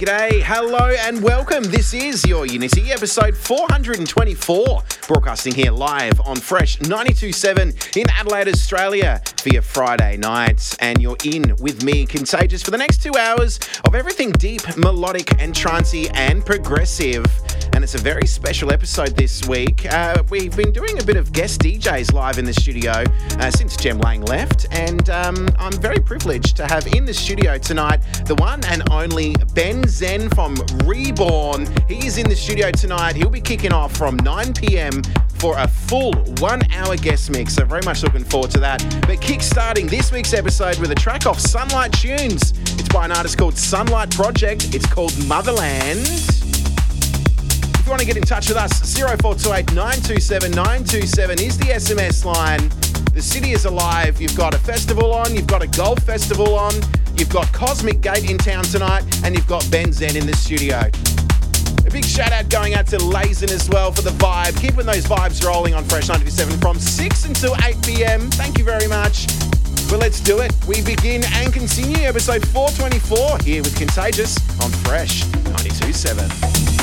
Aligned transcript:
G'day, 0.00 0.40
hello, 0.42 0.94
and 1.00 1.22
welcome. 1.22 1.62
This 1.62 1.92
is 1.92 2.24
your 2.24 2.46
Unity 2.46 2.90
episode 2.90 3.36
424, 3.36 4.82
broadcasting 5.06 5.54
here 5.54 5.70
live 5.70 6.18
on 6.22 6.36
Fresh 6.36 6.78
92.7 6.78 7.98
in 7.98 8.08
Adelaide, 8.08 8.48
Australia 8.48 9.20
for 9.42 9.50
your 9.50 9.60
Friday 9.60 10.16
nights. 10.16 10.74
And 10.78 11.02
you're 11.02 11.18
in 11.26 11.54
with 11.56 11.84
me, 11.84 12.06
Contagious, 12.06 12.62
for 12.62 12.70
the 12.70 12.78
next 12.78 13.02
two 13.02 13.12
hours 13.18 13.60
of 13.84 13.94
everything 13.94 14.32
deep, 14.32 14.62
melodic, 14.78 15.38
and 15.38 15.52
trancey 15.54 16.10
and 16.14 16.46
progressive 16.46 17.26
and 17.80 17.84
it's 17.84 17.94
a 17.94 17.98
very 17.98 18.26
special 18.26 18.70
episode 18.70 19.16
this 19.16 19.48
week. 19.48 19.90
Uh, 19.90 20.22
we've 20.28 20.54
been 20.54 20.70
doing 20.70 21.00
a 21.00 21.02
bit 21.02 21.16
of 21.16 21.32
guest 21.32 21.62
DJs 21.62 22.12
live 22.12 22.36
in 22.36 22.44
the 22.44 22.52
studio 22.52 22.92
uh, 22.92 23.50
since 23.50 23.74
Jem 23.74 23.98
Lang 24.00 24.20
left, 24.26 24.66
and 24.70 25.08
um, 25.08 25.48
I'm 25.58 25.72
very 25.80 25.98
privileged 25.98 26.58
to 26.58 26.66
have 26.66 26.86
in 26.88 27.06
the 27.06 27.14
studio 27.14 27.56
tonight 27.56 28.00
the 28.26 28.34
one 28.34 28.62
and 28.66 28.82
only 28.90 29.34
Ben 29.54 29.82
Zen 29.88 30.28
from 30.28 30.56
Reborn. 30.84 31.66
He 31.88 32.06
is 32.06 32.18
in 32.18 32.28
the 32.28 32.36
studio 32.36 32.70
tonight. 32.70 33.16
He'll 33.16 33.30
be 33.30 33.40
kicking 33.40 33.72
off 33.72 33.96
from 33.96 34.16
9 34.16 34.52
p.m. 34.52 35.02
for 35.38 35.56
a 35.56 35.66
full 35.66 36.12
one 36.38 36.60
hour 36.72 36.98
guest 36.98 37.30
mix. 37.30 37.54
So, 37.54 37.64
very 37.64 37.82
much 37.86 38.02
looking 38.02 38.24
forward 38.24 38.50
to 38.50 38.58
that. 38.58 38.84
But 39.06 39.22
kick 39.22 39.40
starting 39.40 39.86
this 39.86 40.12
week's 40.12 40.34
episode 40.34 40.78
with 40.80 40.90
a 40.90 40.96
track 40.96 41.24
off 41.24 41.40
Sunlight 41.40 41.94
Tunes. 41.94 42.52
It's 42.78 42.90
by 42.90 43.06
an 43.06 43.12
artist 43.12 43.38
called 43.38 43.56
Sunlight 43.56 44.10
Project. 44.10 44.74
It's 44.74 44.86
called 44.86 45.16
Motherland 45.26 46.39
you 47.90 47.92
want 47.92 48.00
to 48.02 48.06
get 48.06 48.16
in 48.16 48.22
touch 48.22 48.46
with 48.46 48.56
us, 48.56 48.94
0428 48.94 49.74
927 49.74 50.52
927 50.52 51.40
is 51.40 51.58
the 51.58 51.64
SMS 51.64 52.24
line. 52.24 52.68
The 53.12 53.20
city 53.20 53.50
is 53.50 53.64
alive. 53.64 54.20
You've 54.20 54.36
got 54.36 54.54
a 54.54 54.58
festival 54.58 55.12
on, 55.12 55.34
you've 55.34 55.48
got 55.48 55.60
a 55.60 55.66
golf 55.66 55.98
festival 56.04 56.54
on, 56.54 56.72
you've 57.16 57.30
got 57.30 57.52
Cosmic 57.52 58.00
Gate 58.00 58.30
in 58.30 58.38
town 58.38 58.62
tonight, 58.62 59.02
and 59.24 59.34
you've 59.34 59.48
got 59.48 59.68
Ben 59.72 59.92
Zen 59.92 60.14
in 60.14 60.24
the 60.24 60.36
studio. 60.36 60.78
A 61.84 61.90
big 61.90 62.04
shout 62.04 62.30
out 62.30 62.48
going 62.48 62.74
out 62.74 62.86
to 62.88 62.98
Lazen 62.98 63.50
as 63.50 63.68
well 63.68 63.90
for 63.90 64.02
the 64.02 64.14
vibe. 64.22 64.56
Keeping 64.60 64.86
those 64.86 65.04
vibes 65.04 65.44
rolling 65.44 65.74
on 65.74 65.82
Fresh 65.82 66.08
97 66.08 66.58
from 66.60 66.78
6 66.78 67.24
until 67.24 67.56
8 67.64 67.74
pm. 67.82 68.30
Thank 68.30 68.56
you 68.56 68.62
very 68.62 68.86
much. 68.86 69.26
Well, 69.90 69.98
let's 69.98 70.20
do 70.20 70.38
it. 70.38 70.54
We 70.68 70.80
begin 70.82 71.24
and 71.32 71.52
continue 71.52 72.06
episode 72.06 72.46
424 72.46 73.38
here 73.38 73.62
with 73.64 73.76
Contagious 73.76 74.38
on 74.62 74.70
Fresh 74.70 75.24
927. 75.32 76.79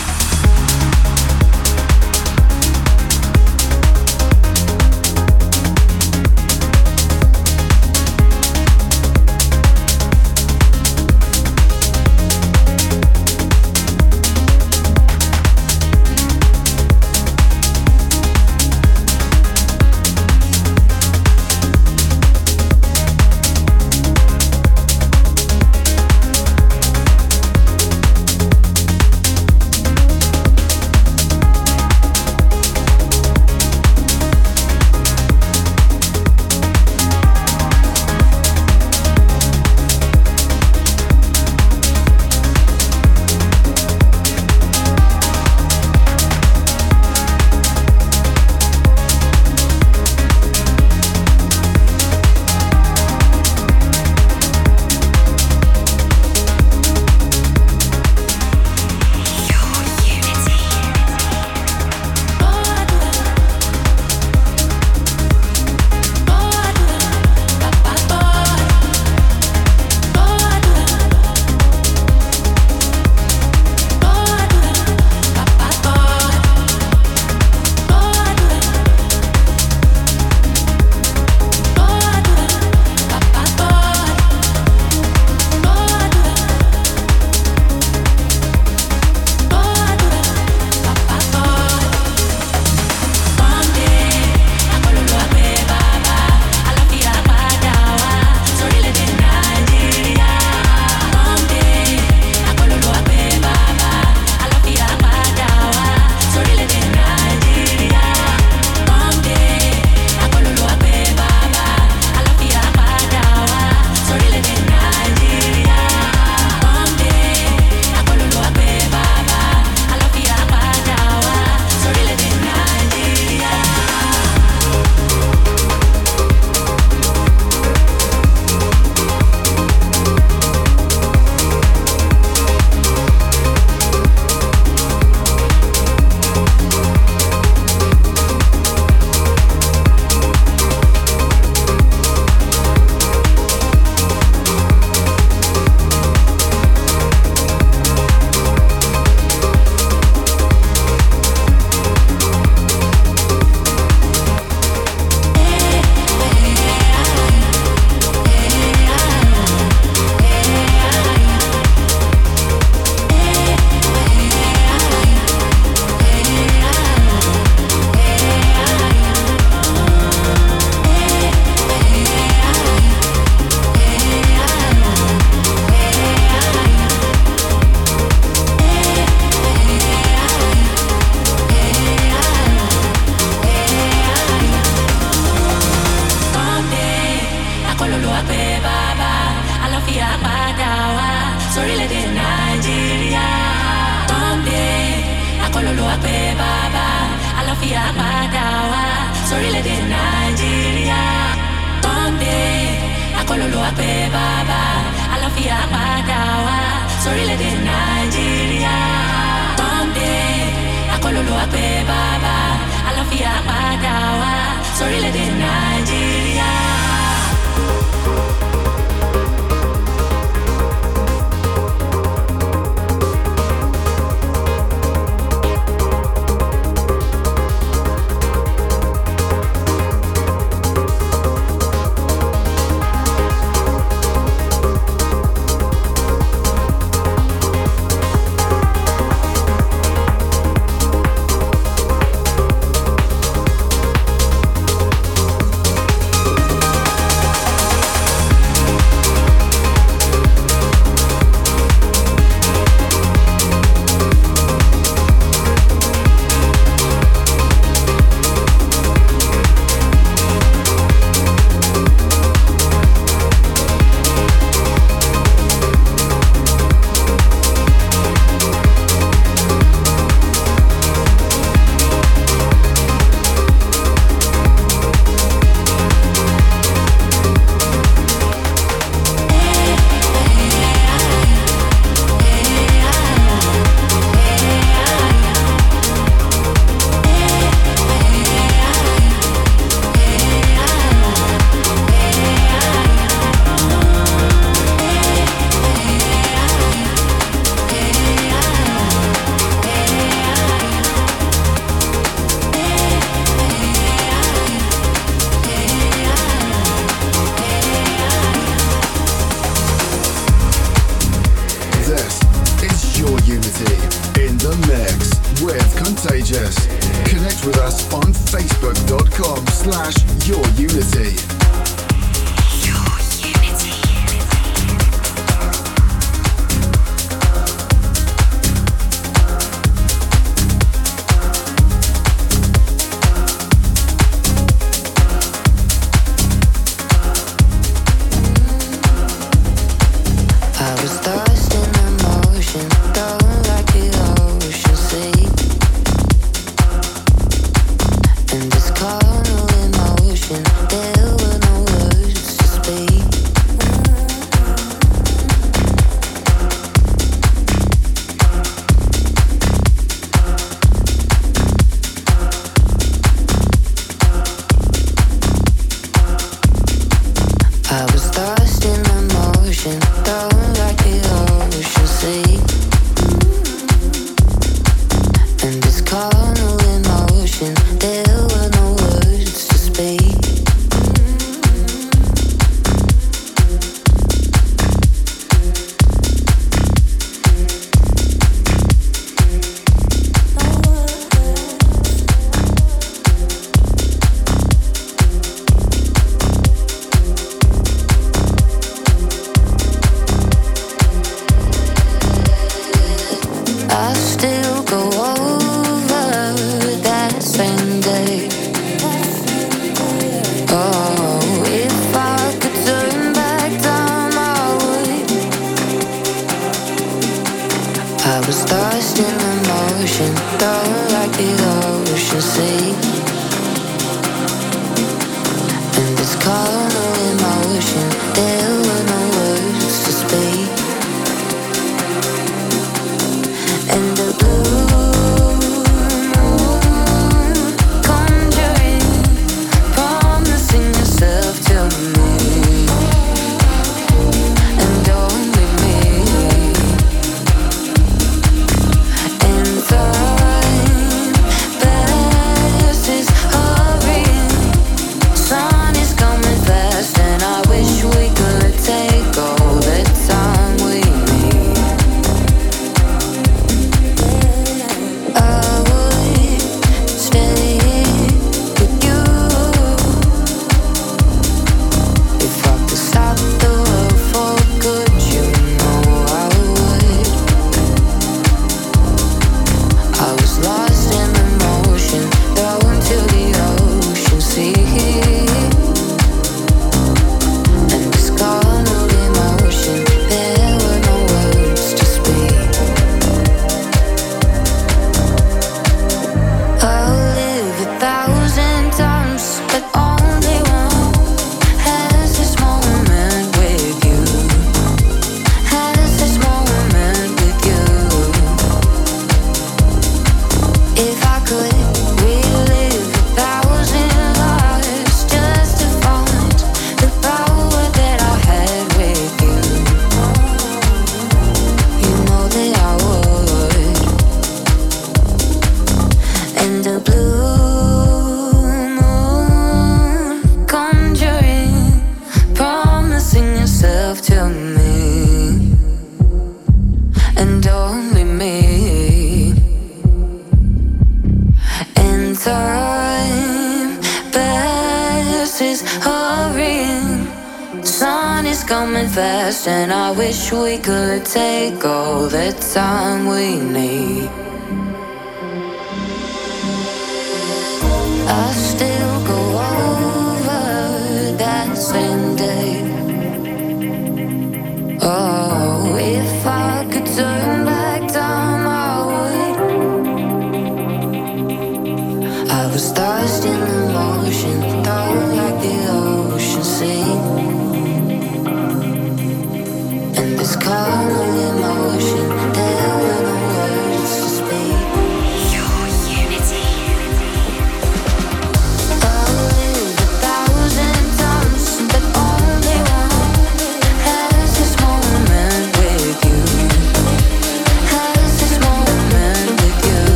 I 558.09 558.31
still 558.31 558.86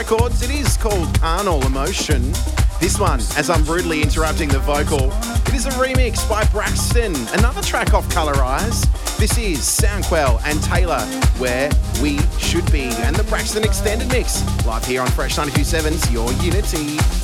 Records. 0.00 0.40
It 0.40 0.50
is 0.50 0.78
called 0.78 1.20
Carnal 1.20 1.62
Emotion. 1.66 2.22
This 2.80 2.98
one, 2.98 3.20
as 3.36 3.50
I'm 3.50 3.62
rudely 3.66 4.00
interrupting 4.00 4.48
the 4.48 4.58
vocal, 4.60 5.12
it 5.46 5.52
is 5.52 5.66
a 5.66 5.70
remix 5.72 6.26
by 6.26 6.42
Braxton, 6.46 7.14
another 7.34 7.60
track 7.60 7.92
off 7.92 8.08
Colorize. 8.08 8.86
This 9.18 9.36
is 9.36 9.62
Sound 9.62 10.04
Quelle 10.04 10.40
and 10.46 10.62
Tailor, 10.62 11.02
Where 11.36 11.70
We 12.00 12.18
Should 12.38 12.72
Be, 12.72 12.84
and 13.04 13.14
the 13.14 13.24
Braxton 13.24 13.62
Extended 13.62 14.08
Mix, 14.08 14.42
live 14.64 14.86
here 14.86 15.02
on 15.02 15.08
Fresh 15.08 15.36
927's 15.36 16.10
Your 16.10 16.32
Unity. 16.32 17.19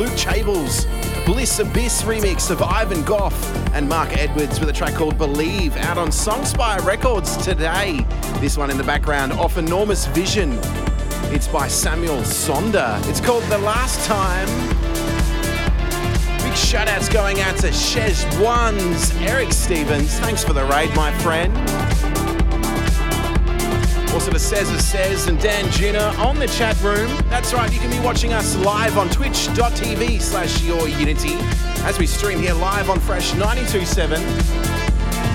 Luke 0.00 0.16
Chable's 0.16 0.86
Bliss 1.26 1.58
Abyss 1.58 2.04
remix 2.04 2.50
of 2.50 2.62
Ivan 2.62 3.02
Gough 3.02 3.54
and 3.74 3.86
Marc 3.86 4.16
Edwards 4.16 4.58
with 4.58 4.70
a 4.70 4.72
track 4.72 4.94
called 4.94 5.18
Believe 5.18 5.76
out 5.76 5.98
on 5.98 6.08
Songspire 6.08 6.82
Records 6.86 7.36
today. 7.36 8.06
This 8.38 8.56
one 8.56 8.70
in 8.70 8.78
the 8.78 8.82
background 8.82 9.32
off 9.34 9.58
Enormous 9.58 10.06
Vision. 10.06 10.58
It's 11.34 11.46
by 11.46 11.68
Samuel 11.68 12.22
Sonder. 12.22 13.06
It's 13.10 13.20
called 13.20 13.44
The 13.44 13.58
Last 13.58 14.02
Time. 14.06 14.48
Big 16.44 16.56
shout 16.56 16.88
outs 16.88 17.10
going 17.10 17.40
out 17.40 17.58
to 17.58 17.68
Shez 17.68 18.24
Ones, 18.42 19.14
Eric 19.16 19.52
Stevens. 19.52 20.18
Thanks 20.20 20.42
for 20.42 20.54
the 20.54 20.64
raid, 20.64 20.96
my 20.96 21.12
friend. 21.18 21.54
To 24.40 24.46
Cesar 24.46 24.78
Says 24.78 25.26
and 25.26 25.38
Dan 25.38 25.70
Gina 25.70 26.14
on 26.18 26.38
the 26.38 26.46
chat 26.46 26.80
room. 26.82 27.14
That's 27.28 27.52
right, 27.52 27.70
you 27.70 27.78
can 27.78 27.90
be 27.90 27.98
watching 28.00 28.32
us 28.32 28.56
live 28.56 28.96
on 28.96 29.10
twitch.tv 29.10 30.20
slash 30.20 30.62
your 30.62 30.88
unity 30.88 31.34
as 31.84 31.98
we 31.98 32.06
stream 32.06 32.38
here 32.40 32.54
live 32.54 32.88
on 32.88 32.98
Fresh 33.00 33.34
927. 33.34 34.18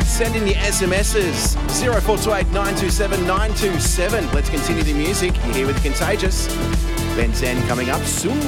Send 0.06 0.36
in 0.36 0.48
your 0.48 0.56
SMSs 0.56 1.56
0428 1.84 2.48
927 2.48 3.28
927. 3.28 4.32
Let's 4.32 4.50
continue 4.50 4.84
the 4.84 4.94
music. 4.94 5.36
You're 5.46 5.54
here 5.54 5.68
with 5.68 5.82
Contagious. 5.84 6.48
Ben 7.16 7.32
Zen 7.34 7.66
coming 7.68 7.92
up 7.92 8.02
soon. 8.04 8.40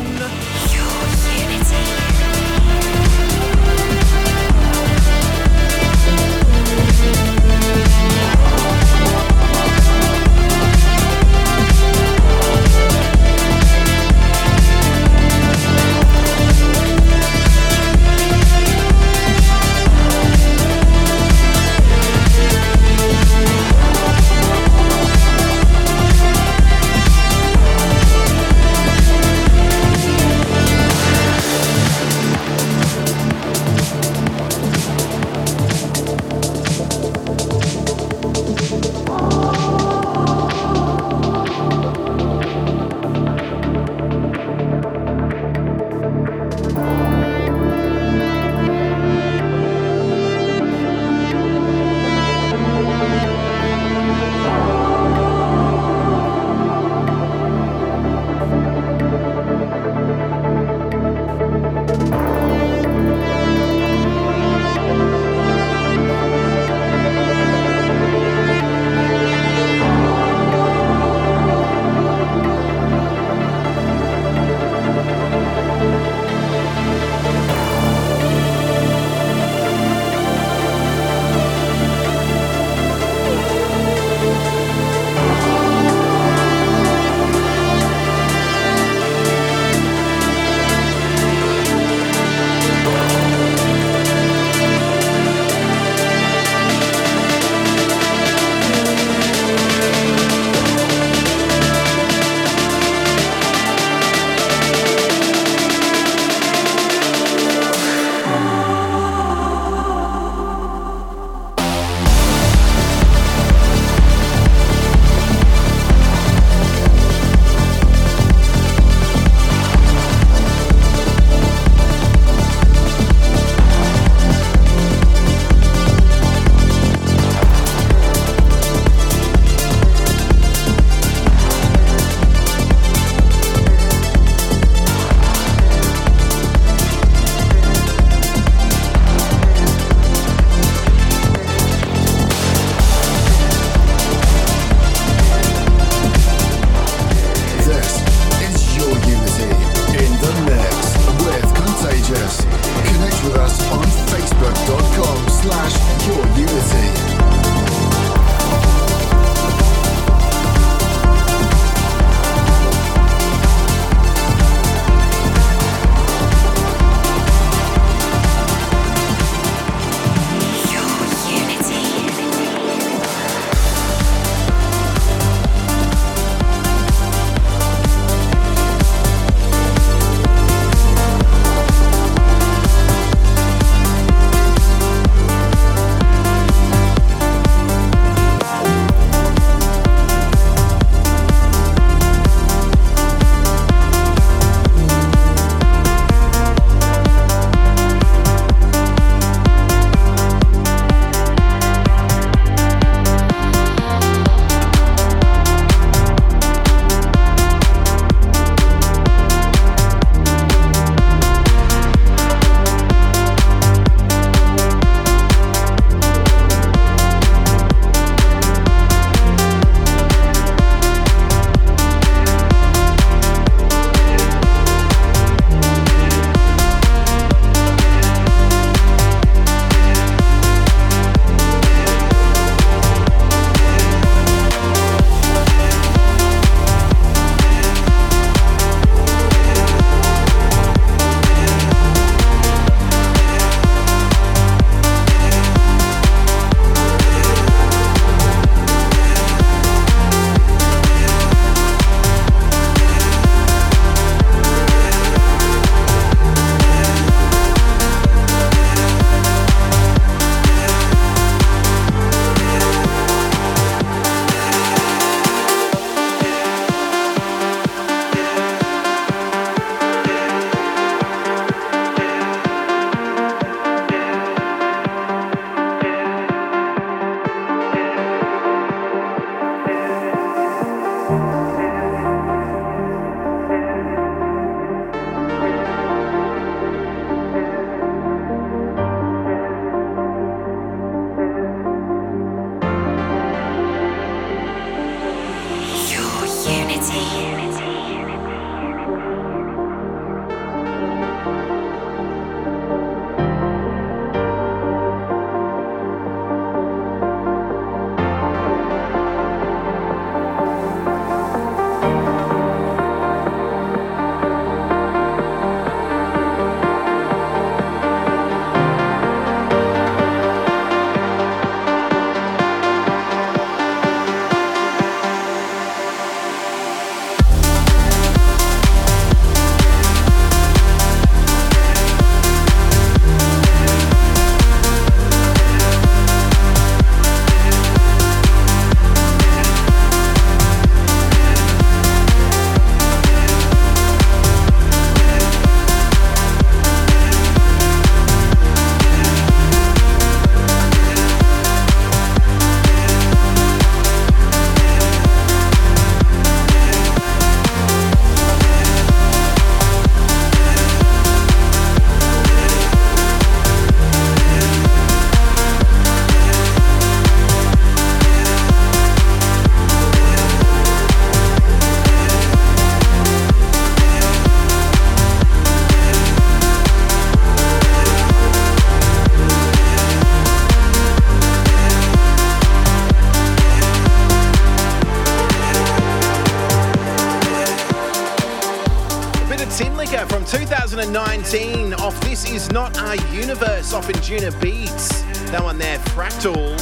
Anjunabeats. 394.07 395.31
That 395.31 395.43
one 395.43 395.57
there, 395.57 395.79
Fractal. 395.79 396.55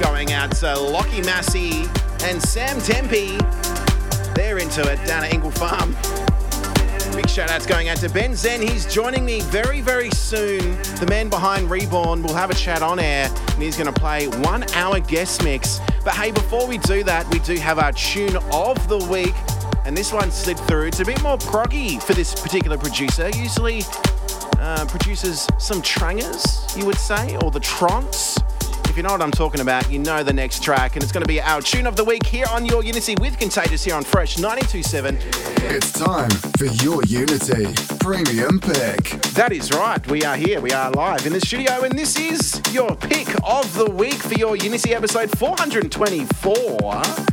Going 0.00 0.32
out 0.32 0.50
to 0.56 0.78
Lockie 0.78 1.20
Massey 1.20 1.84
and 2.24 2.40
Sam 2.40 2.80
Tempe. 2.80 3.36
They're 4.34 4.56
into 4.56 4.80
it 4.80 5.04
down 5.06 5.24
at 5.24 5.34
Ingle 5.34 5.50
Farm. 5.50 5.94
Big 7.14 7.28
shout 7.28 7.50
outs 7.50 7.66
going 7.66 7.90
out 7.90 7.98
to 7.98 8.08
Ben 8.08 8.34
Zen. 8.34 8.62
He's 8.62 8.86
joining 8.86 9.26
me 9.26 9.42
very, 9.42 9.82
very 9.82 10.08
soon. 10.12 10.80
The 11.00 11.06
man 11.10 11.28
behind 11.28 11.70
Reborn 11.70 12.22
will 12.22 12.34
have 12.34 12.48
a 12.48 12.54
chat 12.54 12.80
on 12.80 12.98
air 12.98 13.28
and 13.48 13.62
he's 13.62 13.76
going 13.76 13.92
to 13.92 14.00
play 14.00 14.28
one 14.28 14.64
hour 14.72 15.00
guest 15.00 15.44
mix. 15.44 15.80
But 16.02 16.14
hey, 16.14 16.30
before 16.30 16.66
we 16.66 16.78
do 16.78 17.04
that, 17.04 17.30
we 17.30 17.40
do 17.40 17.56
have 17.56 17.78
our 17.78 17.92
tune 17.92 18.36
of 18.50 18.88
the 18.88 18.96
week. 19.10 19.34
And 19.84 19.94
this 19.94 20.12
one 20.12 20.30
slid 20.30 20.58
through. 20.60 20.86
It's 20.86 21.00
a 21.00 21.04
bit 21.04 21.20
more 21.22 21.36
proggy 21.36 22.02
for 22.02 22.14
this 22.14 22.34
particular 22.40 22.78
producer. 22.78 23.28
Usually 23.36 23.82
produces 24.92 25.48
some 25.58 25.80
trangers, 25.80 26.44
you 26.76 26.84
would 26.84 26.98
say, 26.98 27.34
or 27.38 27.50
the 27.50 27.58
trance. 27.58 28.38
If 28.90 28.98
you 28.98 29.02
know 29.02 29.08
what 29.08 29.22
I'm 29.22 29.30
talking 29.30 29.62
about, 29.62 29.90
you 29.90 29.98
know 29.98 30.22
the 30.22 30.34
next 30.34 30.62
track. 30.62 30.96
And 30.96 31.02
it's 31.02 31.10
going 31.10 31.22
to 31.22 31.28
be 31.28 31.40
our 31.40 31.62
tune 31.62 31.86
of 31.86 31.96
the 31.96 32.04
week 32.04 32.26
here 32.26 32.44
on 32.50 32.66
Your 32.66 32.84
Unity 32.84 33.14
with 33.18 33.38
Contagious 33.38 33.82
here 33.82 33.94
on 33.94 34.04
Fresh 34.04 34.36
927. 34.36 35.16
It's 35.74 35.92
time 35.92 36.28
for 36.58 36.66
your 36.84 37.02
Unity 37.04 37.72
Premium 38.00 38.60
Pick. 38.60 39.22
That 39.32 39.52
is 39.52 39.72
right. 39.72 40.06
We 40.08 40.24
are 40.24 40.36
here. 40.36 40.60
We 40.60 40.72
are 40.72 40.90
live 40.90 41.24
in 41.24 41.32
the 41.32 41.40
studio, 41.40 41.84
and 41.84 41.98
this 41.98 42.18
is 42.18 42.60
your 42.70 42.94
pick 42.94 43.28
of 43.44 43.72
the 43.74 43.90
week 43.90 44.20
for 44.20 44.34
your 44.34 44.56
Unity 44.56 44.94
episode 44.94 45.30
424. 45.38 47.31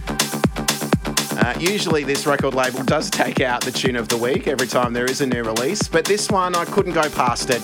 Uh, 1.49 1.57
usually, 1.59 2.03
this 2.03 2.27
record 2.27 2.53
label 2.53 2.83
does 2.83 3.09
take 3.09 3.41
out 3.41 3.59
the 3.61 3.71
tune 3.71 3.95
of 3.95 4.07
the 4.07 4.15
week 4.15 4.47
every 4.47 4.67
time 4.67 4.93
there 4.93 5.09
is 5.09 5.21
a 5.21 5.25
new 5.25 5.41
release, 5.43 5.87
but 5.87 6.05
this 6.05 6.29
one 6.29 6.55
I 6.55 6.63
couldn't 6.65 6.93
go 6.93 7.09
past 7.09 7.49
it. 7.49 7.59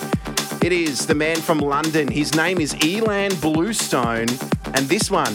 It 0.64 0.72
is 0.72 1.06
the 1.06 1.14
man 1.14 1.36
from 1.36 1.58
London. 1.58 2.08
His 2.08 2.34
name 2.34 2.58
is 2.58 2.74
ilan 2.74 3.40
Bluestone, 3.40 4.26
and 4.74 4.88
this 4.88 5.08
one 5.08 5.32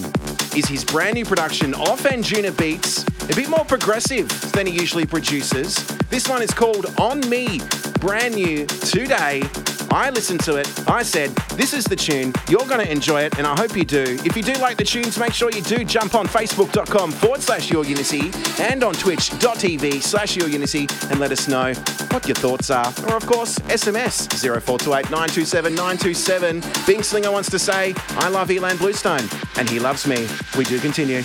is 0.54 0.66
his 0.68 0.84
brand 0.84 1.14
new 1.14 1.24
production 1.24 1.74
off 1.76 2.04
Anjuna 2.04 2.52
Beats, 2.58 3.06
a 3.30 3.34
bit 3.34 3.48
more 3.48 3.64
progressive 3.64 4.28
than 4.52 4.68
he 4.68 4.74
usually 4.74 5.06
produces. 5.06 5.88
This 6.10 6.28
one 6.28 6.42
is 6.42 6.52
called 6.52 6.88
On 7.00 7.22
Me, 7.30 7.62
brand 8.02 8.36
new 8.36 8.66
today. 8.66 9.44
I 9.92 10.10
listened 10.10 10.40
to 10.42 10.56
it. 10.56 10.90
I 10.90 11.04
said, 11.04 11.32
This 11.56 11.74
is 11.74 11.84
the 11.84 11.98
tune. 11.98 12.34
You're 12.48 12.66
going 12.66 12.80
to 12.80 12.90
enjoy 12.90 13.24
it, 13.24 13.38
and 13.38 13.46
I 13.46 13.60
hope 13.60 13.76
you 13.76 13.84
do. 13.84 14.18
If 14.24 14.38
you 14.38 14.44
do 14.44 14.54
like 14.54 14.78
the 14.78 14.86
tunes, 14.86 15.18
make 15.18 15.34
sure 15.34 15.52
you 15.52 15.62
do 15.62 15.84
jump 15.84 16.16
on 16.16 16.28
facebook.com 16.28 17.12
forward 17.12 17.42
slash 17.42 17.70
your 17.70 17.84
Unity 17.84 18.32
and 18.60 18.84
on 18.84 18.94
twitch.tv 18.94 20.02
slash 20.02 20.38
your 20.38 20.48
Unity 20.48 20.88
and 21.10 21.20
let 21.20 21.32
us 21.32 21.48
know 21.48 21.74
what 22.12 22.26
your 22.26 22.36
thoughts 22.36 22.72
are. 22.72 22.88
Or, 23.10 23.18
of 23.18 23.26
course, 23.26 23.60
SMS 23.60 24.30
0428 24.40 25.12
927 25.12 25.76
927. 25.76 26.64
Bing 26.88 27.04
Slinger 27.04 27.32
wants 27.32 27.50
to 27.50 27.60
say, 27.60 27.94
I 28.12 28.30
love 28.30 28.48
ilan 28.48 28.78
Bluestone, 28.78 29.28
and 29.58 29.70
he 29.70 29.80
loves 29.80 30.08
me. 30.08 30.26
We 30.58 30.64
do 30.64 30.80
continue. 30.80 31.24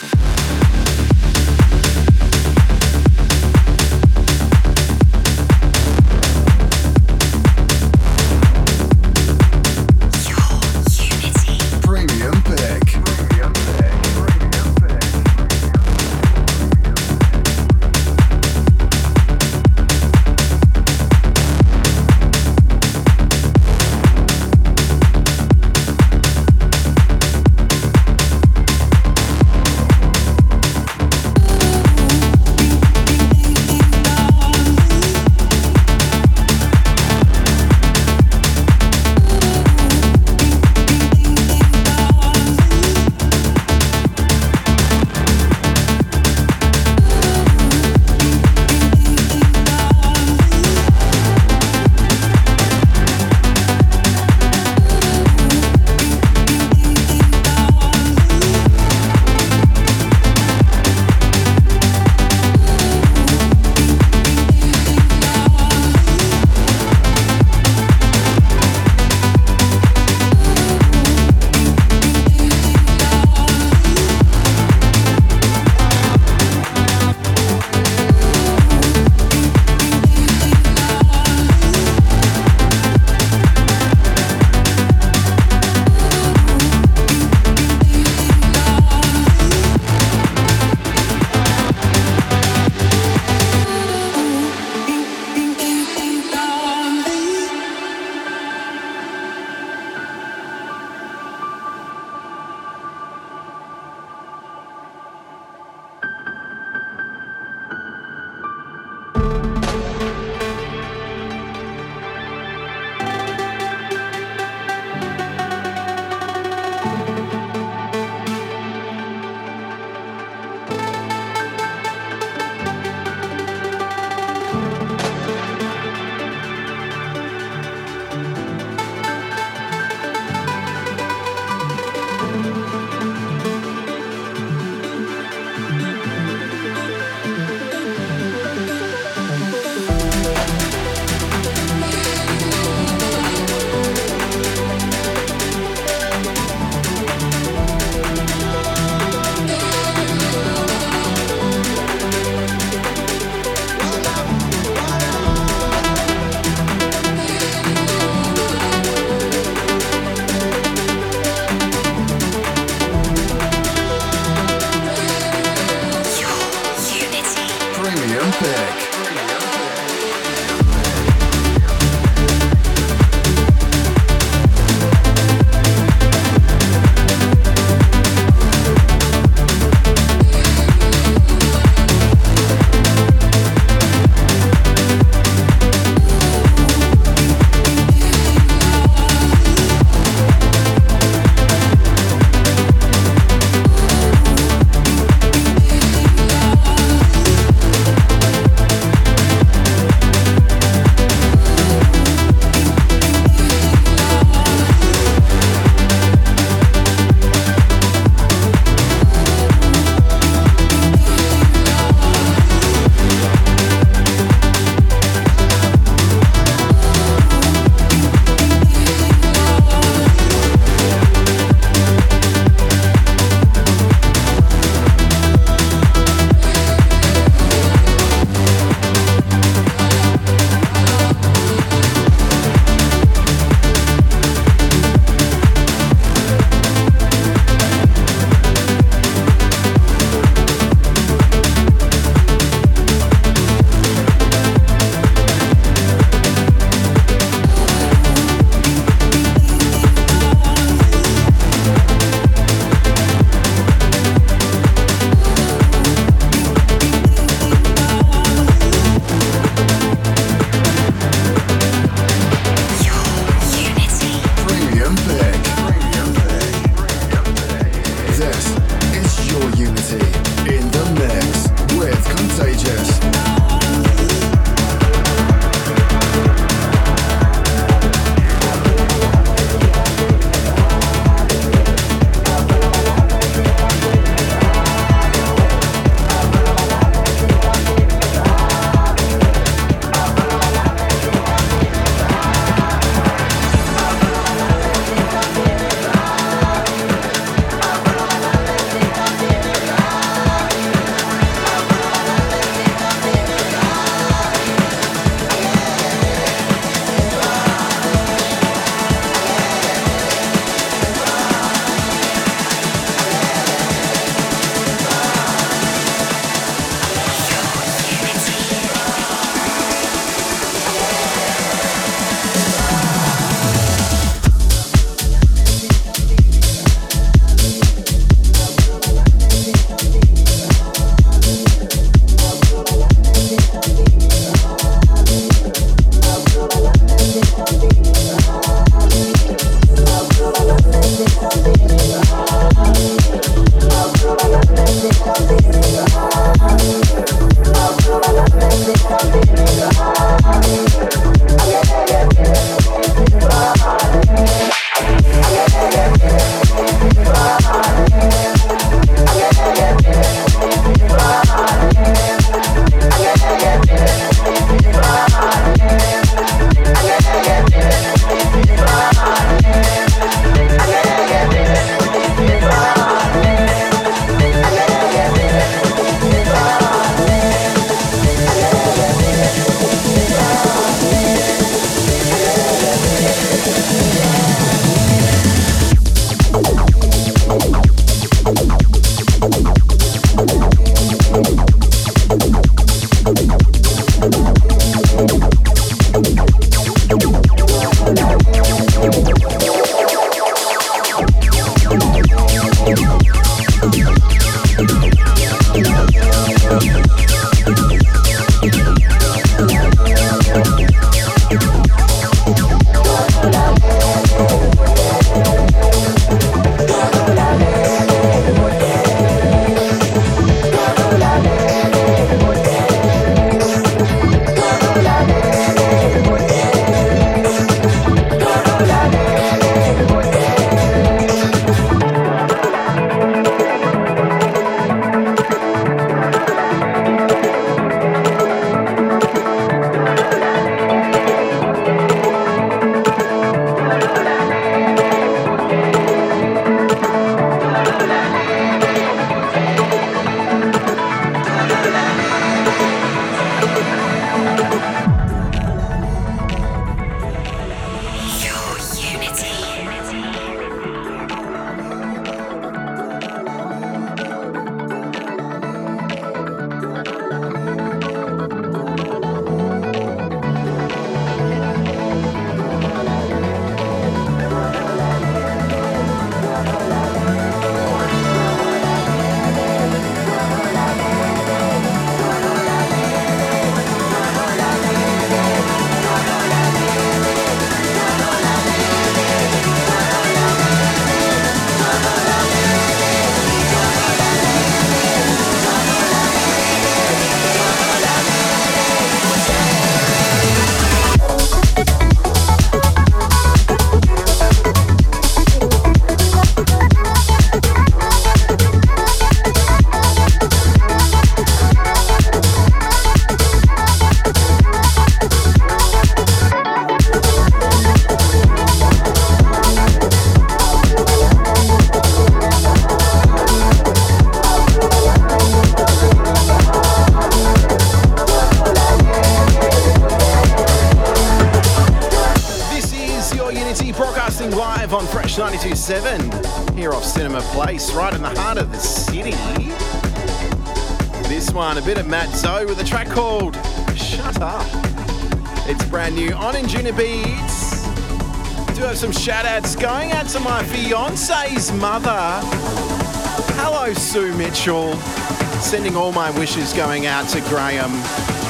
Sending 555.57 555.75
all 555.75 555.91
my 555.91 556.11
wishes 556.19 556.53
going 556.53 556.85
out 556.85 557.09
to 557.09 557.19
Graham, 557.23 557.73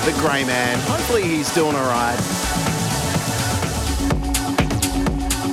the 0.05 0.17
grey 0.21 0.45
man. 0.45 0.79
Hopefully, 0.83 1.25
he's 1.25 1.53
doing 1.53 1.75
all 1.75 1.89
right. 1.89 2.17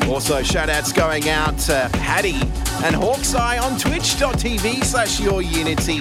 Also, 0.07 0.43
shout 0.43 0.69
outs 0.69 0.93
going 0.93 1.29
out 1.29 1.57
to 1.57 1.89
Paddy 1.93 2.39
and 2.85 2.95
Hawkeye 2.95 3.57
on 3.57 3.79
twitch.tv 3.79 4.83
slash 4.83 5.19
your 5.19 5.41
unity. 5.41 5.95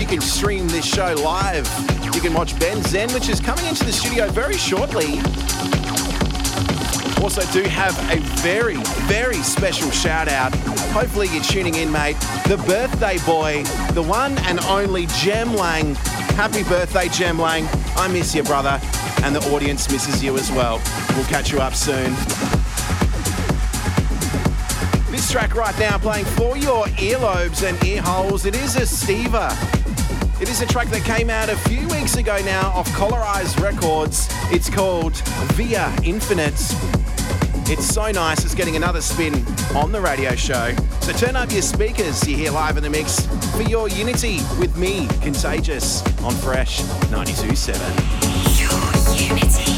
You 0.00 0.06
can 0.06 0.22
stream 0.22 0.66
this 0.68 0.86
show 0.86 1.12
live. 1.22 1.68
You 2.14 2.22
can 2.22 2.32
watch 2.32 2.58
Ben 2.58 2.82
Zen, 2.84 3.12
which 3.12 3.28
is 3.28 3.38
coming 3.38 3.66
into 3.66 3.84
the 3.84 3.92
studio 3.92 4.30
very 4.30 4.56
shortly. 4.56 5.20
Also, 7.22 7.42
do 7.52 7.68
have 7.68 7.94
a 8.10 8.18
very, 8.40 8.76
very 9.06 9.42
special 9.42 9.90
shout 9.90 10.28
out. 10.28 10.54
Hopefully, 10.94 11.28
you're 11.28 11.42
tuning 11.42 11.74
in, 11.74 11.92
mate. 11.92 12.16
The 12.46 12.56
birthday 12.66 13.18
boy, 13.26 13.62
the 13.96 14.02
one 14.02 14.36
and 14.40 14.60
only 14.66 15.06
Jem 15.06 15.54
Lang. 15.54 15.94
Happy 16.36 16.62
birthday, 16.64 17.08
Jem 17.08 17.38
Lang. 17.38 17.66
I 17.96 18.08
miss 18.08 18.34
you, 18.34 18.42
brother. 18.42 18.78
And 19.22 19.34
the 19.34 19.40
audience 19.54 19.90
misses 19.90 20.22
you 20.22 20.36
as 20.36 20.52
well. 20.52 20.82
We'll 21.16 21.24
catch 21.24 21.50
you 21.50 21.60
up 21.60 21.74
soon. 21.74 22.12
This 25.10 25.32
track 25.32 25.54
right 25.54 25.76
now 25.78 25.96
playing 25.96 26.26
for 26.26 26.58
your 26.58 26.84
earlobes 26.98 27.66
and 27.66 27.82
ear 27.86 28.02
holes. 28.02 28.44
It 28.44 28.54
is 28.54 28.76
a 28.76 28.80
Estiva. 28.80 29.50
It 30.42 30.50
is 30.50 30.60
a 30.60 30.66
track 30.66 30.88
that 30.88 31.02
came 31.04 31.30
out 31.30 31.48
a 31.48 31.56
few 31.56 31.88
weeks 31.88 32.16
ago 32.16 32.38
now 32.44 32.68
off 32.72 32.88
Colorize 32.90 33.58
Records. 33.62 34.28
It's 34.52 34.68
called 34.68 35.16
Via 35.54 35.90
Infinite. 36.04 36.52
It's 37.68 37.86
so 37.86 38.10
nice, 38.10 38.44
it's 38.44 38.54
getting 38.54 38.76
another 38.76 39.00
spin 39.00 39.34
on 39.74 39.90
the 39.90 40.02
radio 40.02 40.34
show. 40.34 40.74
So 41.00 41.12
turn 41.12 41.34
up 41.34 41.50
your 41.50 41.62
speakers, 41.62 42.28
you're 42.28 42.38
here 42.38 42.50
live 42.50 42.76
in 42.76 42.82
the 42.82 42.90
mix 42.90 43.25
for 43.56 43.62
your 43.62 43.88
Unity 43.88 44.40
with 44.60 44.76
me, 44.76 45.08
Contagious, 45.22 46.02
on 46.22 46.32
Fresh 46.32 46.82
92.7. 47.10 47.78
Your 48.60 49.28
unity. 49.28 49.75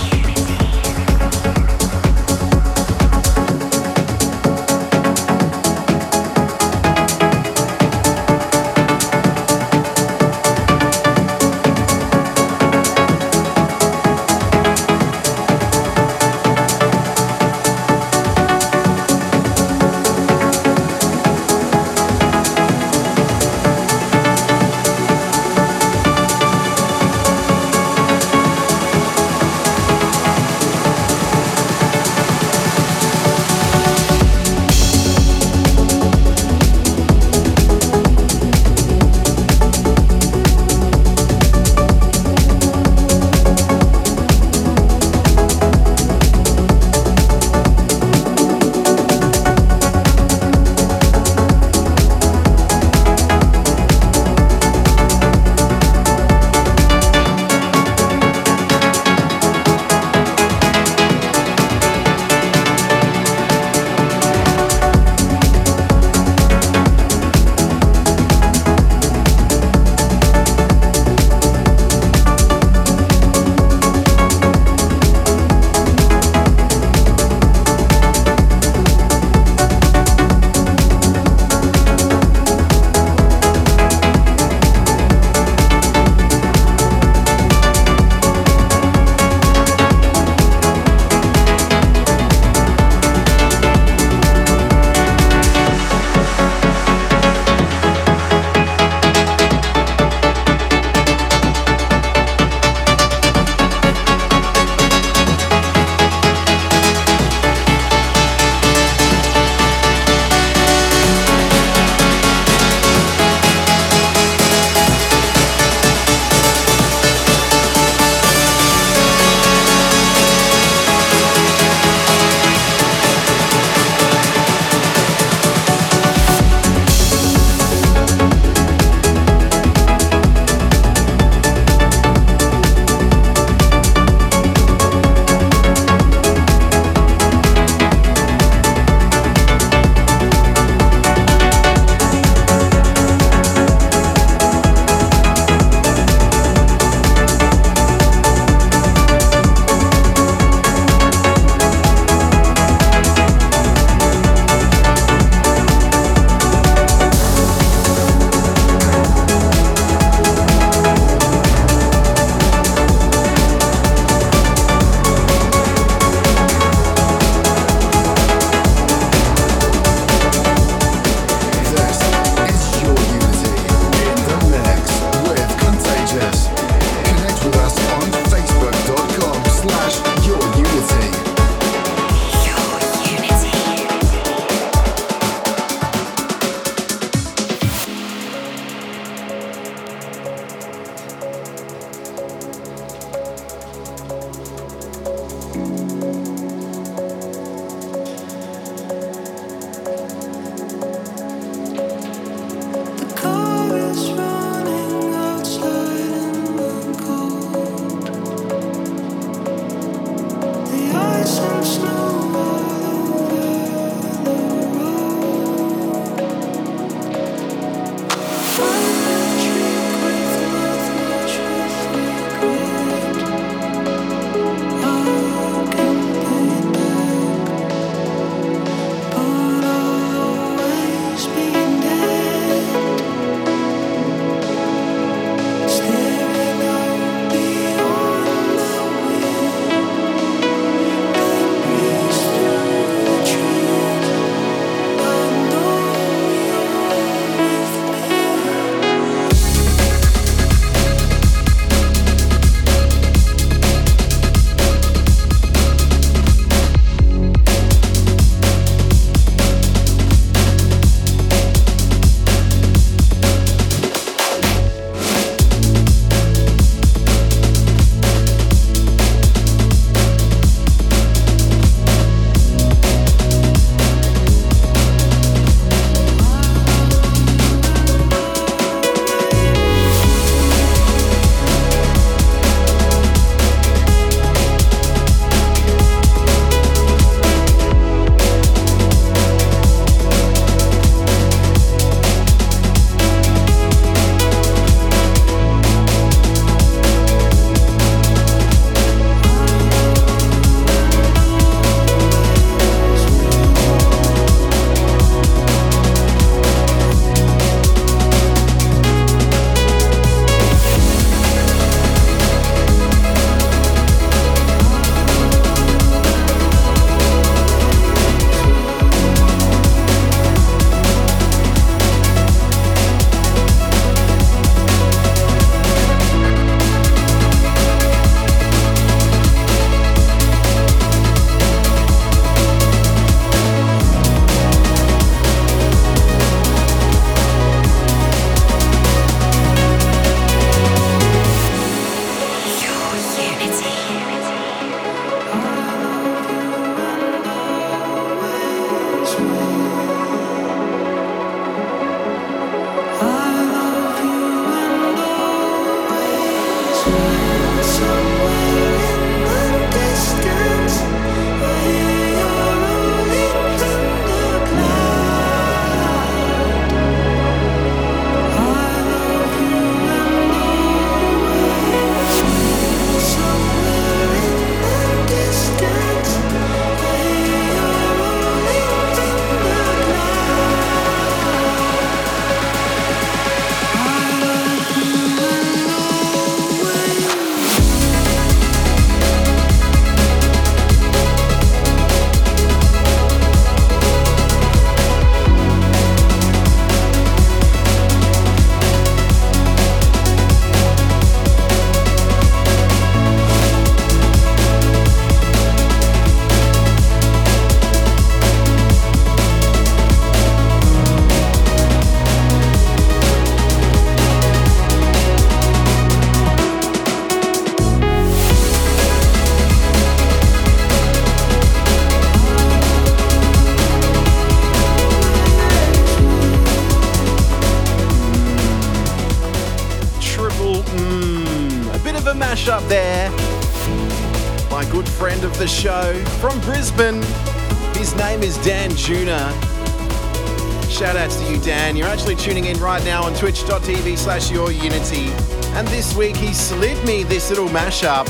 Slash 444.09 444.31
your 444.31 444.51
unity. 444.51 445.11
And 445.53 445.69
this 445.69 445.95
week 445.95 446.17
he 446.17 446.33
slid 446.33 446.83
me 446.87 447.03
this 447.03 447.29
little 447.29 447.49
mashup. 447.49 448.07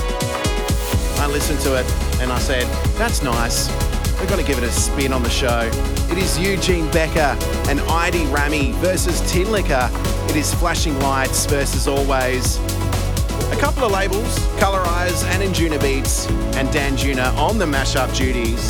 I 1.19 1.27
listened 1.27 1.59
to 1.63 1.75
it 1.75 1.85
and 2.21 2.31
I 2.31 2.39
said, 2.39 2.63
that's 2.97 3.21
nice. 3.21 3.69
We're 4.21 4.29
going 4.29 4.41
to 4.41 4.47
give 4.47 4.59
it 4.59 4.63
a 4.63 4.71
spin 4.71 5.13
on 5.13 5.25
the 5.25 5.29
show. 5.29 5.69
It 6.09 6.17
is 6.17 6.39
Eugene 6.39 6.89
Becker 6.93 7.37
and 7.69 7.81
Idy 7.81 8.27
Ramy 8.27 8.71
versus 8.75 9.21
Tinlicker. 9.23 9.91
It 10.31 10.37
is 10.37 10.55
Flashing 10.55 10.97
Lights 11.01 11.47
versus 11.47 11.89
Always. 11.89 12.59
A 13.51 13.57
couple 13.59 13.83
of 13.83 13.91
labels, 13.91 14.39
Colorize 14.61 15.25
and 15.25 15.43
Anjunabeats, 15.43 16.31
and 16.55 16.69
Danjuna 16.69 17.37
on 17.37 17.59
the 17.59 17.67
mashup 17.67 18.17
duties. 18.17 18.65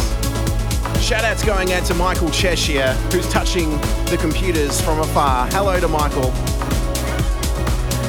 Shout 1.04 1.24
outs 1.24 1.44
going 1.44 1.74
out 1.74 1.84
to 1.88 1.94
Michael 1.94 2.30
Cheshire, 2.30 2.94
who's 3.12 3.28
touching 3.28 3.68
the 4.06 4.16
computers 4.18 4.80
from 4.80 5.00
afar. 5.00 5.46
Hello 5.48 5.78
to 5.78 5.88
Michael. 5.88 6.32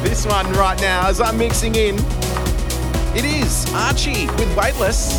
This 0.10 0.26
one 0.26 0.52
right 0.54 0.82
now, 0.82 1.08
as 1.08 1.22
I'm 1.22 1.38
mixing 1.38 1.76
in, 1.76 1.94
it 3.16 3.24
is 3.24 3.68
Artche 3.68 4.26
with 4.40 4.58
Weightless. 4.58 5.14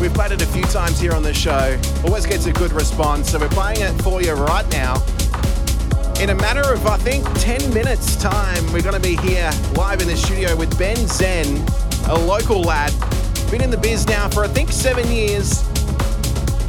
We've 0.00 0.12
played 0.12 0.32
it 0.32 0.42
a 0.42 0.46
few 0.46 0.64
times 0.64 0.98
here 0.98 1.12
on 1.12 1.22
the 1.22 1.32
show. 1.32 1.78
Always 2.04 2.26
gets 2.26 2.46
a 2.46 2.52
good 2.52 2.72
response, 2.72 3.30
so 3.30 3.38
we're 3.38 3.48
playing 3.48 3.82
it 3.82 3.92
for 4.02 4.20
you 4.20 4.32
right 4.32 4.68
now. 4.72 4.94
In 6.20 6.30
a 6.30 6.34
matter 6.34 6.72
of, 6.72 6.84
I 6.88 6.96
think, 6.96 7.24
10 7.38 7.72
minutes' 7.72 8.16
time, 8.16 8.64
we're 8.72 8.82
going 8.82 9.00
to 9.00 9.08
be 9.08 9.16
here 9.16 9.52
live 9.76 10.00
in 10.00 10.08
the 10.08 10.16
studio 10.16 10.56
with 10.56 10.76
Ben 10.76 10.96
Zen, 10.96 11.64
a 12.08 12.18
local 12.18 12.62
lad. 12.62 12.92
Been 13.52 13.62
in 13.62 13.70
the 13.70 13.78
biz 13.78 14.08
now 14.08 14.28
for, 14.28 14.42
I 14.42 14.48
think, 14.48 14.72
seven 14.72 15.06
years. 15.06 15.62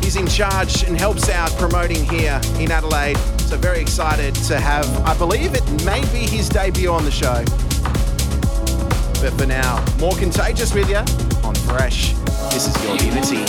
He's 0.03 0.15
in 0.15 0.27
charge 0.27 0.83
and 0.83 0.95
helps 0.95 1.27
out 1.27 1.49
promoting 1.53 2.07
here 2.07 2.39
in 2.59 2.71
Adelaide. 2.71 3.17
So, 3.47 3.55
very 3.55 3.79
excited 3.79 4.35
to 4.49 4.59
have, 4.59 4.85
I 5.05 5.17
believe 5.17 5.53
it 5.53 5.63
may 5.85 6.01
be 6.11 6.27
his 6.27 6.49
debut 6.49 6.91
on 6.91 7.05
the 7.05 7.11
show. 7.11 7.45
But 9.21 9.39
for 9.39 9.45
now, 9.45 9.85
more 9.99 10.15
contagious 10.15 10.73
with 10.73 10.89
you 10.89 10.97
on 11.47 11.55
Fresh. 11.55 12.11
This 12.51 12.67
is 12.67 12.83
your 12.83 12.97
Unity. 12.97 13.45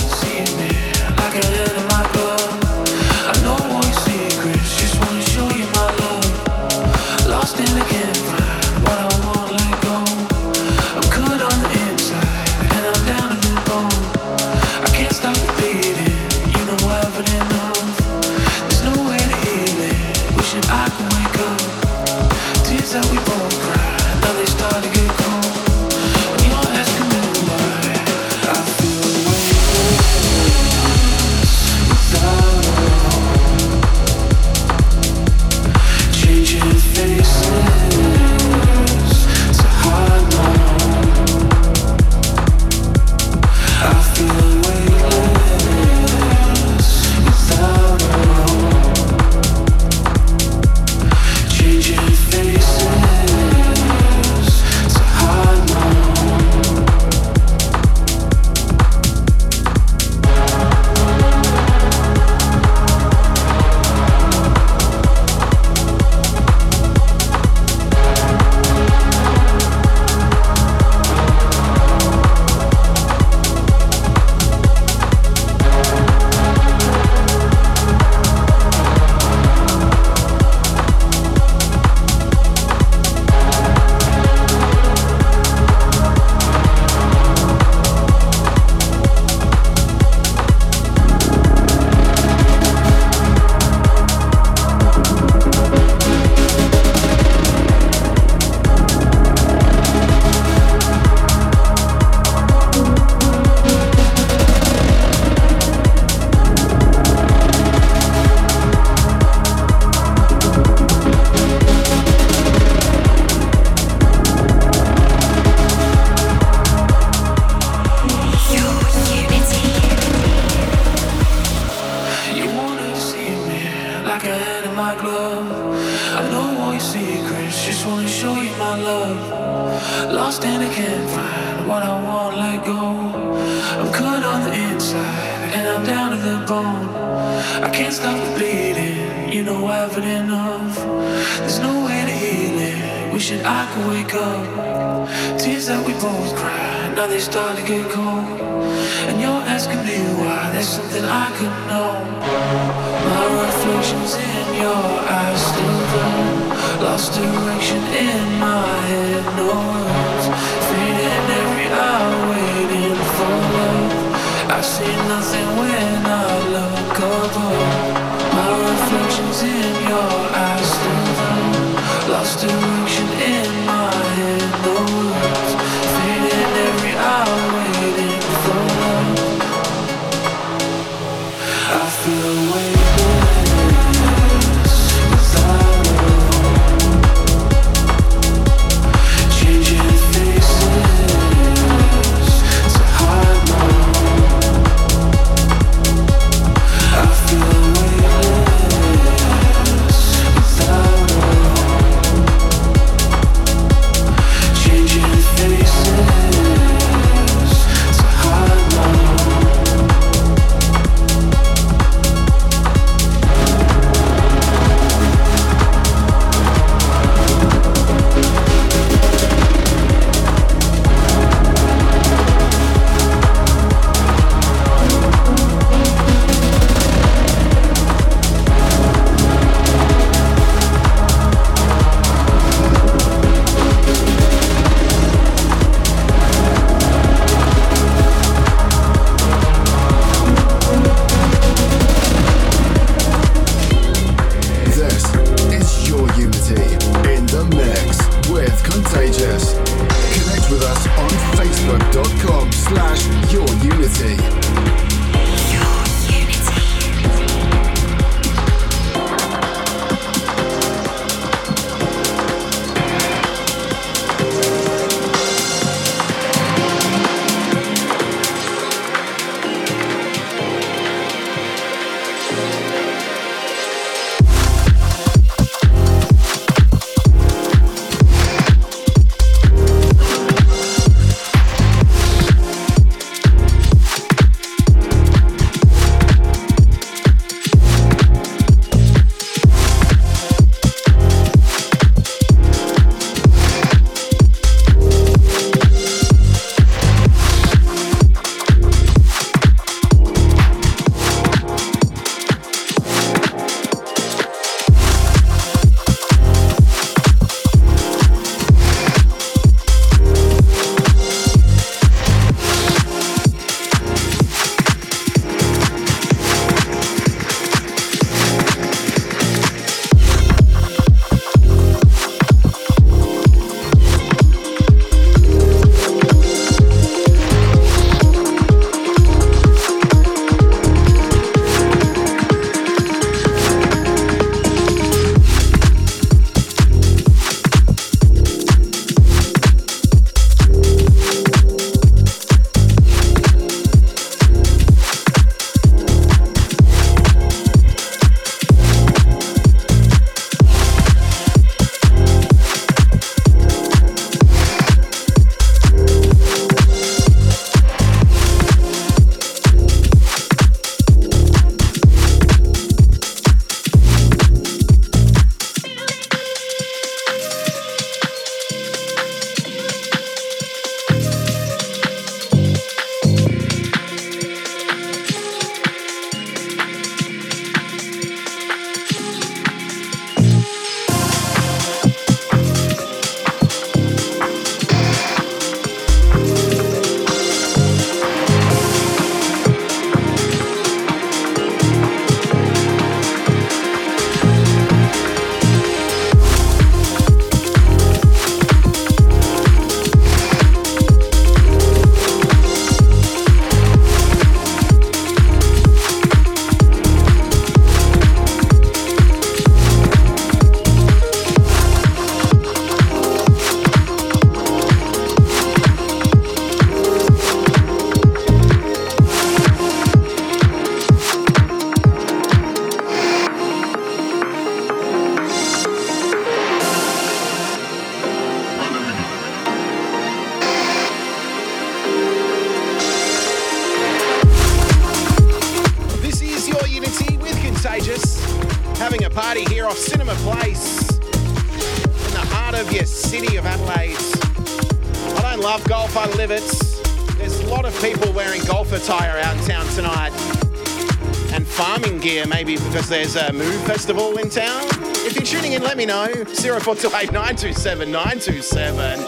0428 456.60 457.12
927 457.12 457.90
927. 457.92 459.00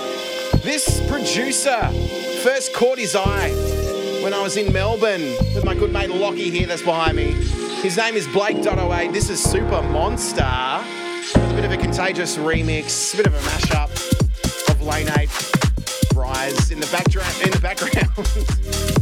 This 0.63 1.01
producer 1.09 1.81
first 2.43 2.73
caught 2.73 2.97
his 2.97 3.17
eye 3.17 3.51
when 4.23 4.33
I 4.33 4.41
was 4.41 4.57
in 4.57 4.73
Melbourne 4.73 5.35
with 5.55 5.65
my 5.65 5.75
good 5.75 5.93
mate 5.93 6.11
Lockie 6.11 6.51
here 6.51 6.69
that's 6.69 6.83
behind 6.83 7.17
me. 7.17 7.33
His 7.83 7.97
name 7.97 8.15
is 8.15 8.29
Blake.08. 8.29 9.13
This 9.13 9.31
is 9.31 9.45
Supermonster. 9.45 10.41
A 11.35 11.55
bit 11.55 11.65
of 11.65 11.73
a 11.73 11.77
contagious 11.77 12.37
remix, 12.37 13.15
a 13.15 13.17
bit 13.17 13.27
of 13.27 13.35
a 13.35 13.39
mashup 13.39 14.71
of 14.71 14.83
Lane 14.83 15.09
8 15.09 15.29
Rise 16.15 16.71
in 16.71 16.79
the. 16.79 16.87
In 17.45 17.51
the 17.51 17.61
background. 17.61 18.97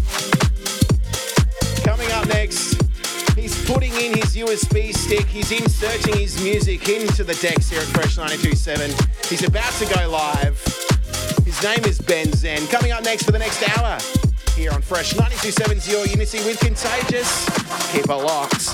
putting 3.68 3.92
in 3.92 4.14
his 4.14 4.34
USB 4.34 4.96
stick. 4.96 5.26
He's 5.26 5.52
inserting 5.52 6.16
his 6.16 6.42
music 6.42 6.88
into 6.88 7.22
the 7.22 7.34
decks 7.34 7.68
here 7.68 7.80
at 7.80 7.86
Fresh 7.88 8.16
92.7. 8.16 9.28
He's 9.28 9.46
about 9.46 9.70
to 9.74 9.94
go 9.94 10.08
live. 10.08 10.58
His 11.44 11.62
name 11.62 11.84
is 11.84 12.00
Ben 12.00 12.32
Zen. 12.32 12.66
Coming 12.68 12.92
up 12.92 13.04
next 13.04 13.24
for 13.24 13.32
the 13.32 13.38
next 13.38 13.62
hour 13.76 13.98
here 14.56 14.72
on 14.72 14.80
Fresh 14.80 15.14
92.7's 15.14 15.86
Your 15.86 16.06
Unity 16.06 16.38
with 16.46 16.58
Contagious. 16.60 17.44
Keep 17.92 18.06
it 18.08 18.14
locked. 18.14 18.72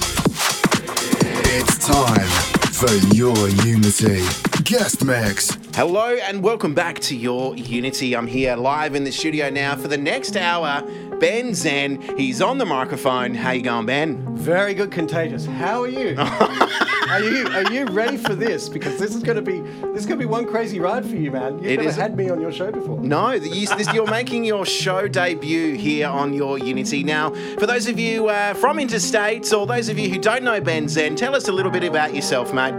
It's 1.50 1.84
time 1.84 2.28
for 2.70 2.94
your 3.12 3.48
Unity 3.66 4.22
guest 4.64 5.04
mix. 5.04 5.58
Hello 5.74 6.16
and 6.22 6.42
welcome 6.42 6.72
back 6.72 6.98
to 7.00 7.14
Your 7.14 7.54
Unity. 7.54 8.16
I'm 8.16 8.26
here 8.26 8.56
live 8.56 8.94
in 8.94 9.04
the 9.04 9.12
studio 9.12 9.50
now 9.50 9.76
for 9.76 9.88
the 9.88 9.98
next 9.98 10.36
hour. 10.36 10.82
Ben 11.20 11.54
Zen, 11.54 12.00
he's 12.16 12.42
on 12.42 12.58
the 12.58 12.66
microphone. 12.66 13.34
How 13.34 13.52
you 13.52 13.62
going, 13.62 13.86
Ben? 13.86 14.36
Very 14.36 14.74
good, 14.74 14.90
contagious. 14.90 15.46
How 15.46 15.82
are 15.82 15.88
you? 15.88 16.14
are 16.18 17.20
you 17.20 17.46
are 17.48 17.72
you 17.72 17.84
ready 17.86 18.16
for 18.16 18.34
this? 18.34 18.68
Because 18.68 18.98
this 18.98 19.14
is 19.14 19.22
going 19.22 19.36
to 19.36 19.42
be 19.42 19.60
this 19.92 20.00
is 20.00 20.06
going 20.06 20.18
to 20.18 20.26
be 20.26 20.30
one 20.30 20.46
crazy 20.46 20.80
ride 20.80 21.04
for 21.08 21.16
you, 21.16 21.30
man. 21.30 21.54
You've 21.58 21.66
It 21.66 21.76
never 21.78 21.88
is. 21.88 21.96
had 21.96 22.16
me 22.16 22.28
on 22.30 22.40
your 22.40 22.52
show 22.52 22.70
before. 22.72 22.98
No, 23.00 23.30
you, 23.32 23.66
this, 23.68 23.92
you're 23.92 24.10
making 24.10 24.44
your 24.44 24.66
show 24.66 25.06
debut 25.08 25.74
here 25.76 26.08
on 26.08 26.32
Your 26.34 26.58
Unity. 26.58 27.04
Now, 27.04 27.30
for 27.58 27.66
those 27.66 27.86
of 27.88 27.98
you 27.98 28.28
uh, 28.28 28.54
from 28.54 28.78
interstate 28.78 29.52
or 29.52 29.66
those 29.66 29.88
of 29.88 29.98
you 29.98 30.08
who 30.10 30.18
don't 30.18 30.42
know 30.42 30.60
Ben 30.60 30.88
Zen, 30.88 31.16
tell 31.16 31.34
us 31.34 31.48
a 31.48 31.52
little 31.52 31.70
bit 31.72 31.84
about 31.84 32.14
yourself, 32.14 32.52
mate. 32.52 32.74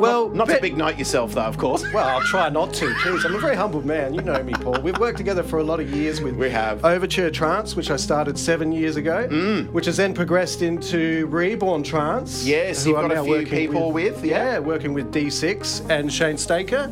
Well, 0.00 0.28
Not 0.30 0.46
to 0.46 0.52
bet- 0.54 0.62
big 0.62 0.76
night 0.76 0.98
yourself, 0.98 1.34
though, 1.34 1.42
of 1.42 1.56
course. 1.58 1.84
Well, 1.92 2.06
I'll 2.06 2.20
try 2.22 2.48
not 2.50 2.72
to. 2.74 2.94
Please, 3.02 3.24
I'm 3.24 3.34
a 3.34 3.38
very 3.38 3.56
humble 3.56 3.82
man. 3.84 4.14
You 4.14 4.20
know 4.20 4.42
me, 4.42 4.52
Paul. 4.52 4.80
We've 4.82 4.98
worked 4.98 5.16
together 5.18 5.42
for 5.42 5.58
a 5.58 5.64
lot 5.64 5.80
of 5.80 5.90
years 5.90 6.20
with 6.20 6.36
We 6.36 6.50
have. 6.50 6.84
Overture 6.84 7.30
Trance, 7.30 7.74
which 7.76 7.90
I 7.90 7.96
started 7.96 8.38
seven 8.38 8.70
years 8.72 8.96
ago, 8.96 9.26
which 9.72 9.86
has 9.86 9.96
then 9.96 10.12
progressed 10.14 10.62
into 10.62 11.26
Reborn 11.26 11.82
Trance. 11.82 12.44
Yes, 12.44 12.84
who 12.84 12.90
you've 12.90 12.98
I'm 13.00 13.08
got 13.08 13.18
a 13.18 13.24
few 13.24 13.46
people 13.46 13.90
with, 13.90 14.24
yeah. 14.24 14.58
working 14.58 14.92
with 14.94 15.12
D6 15.12 15.88
and 15.90 16.12
Shane 16.12 16.36
Staker. 16.36 16.90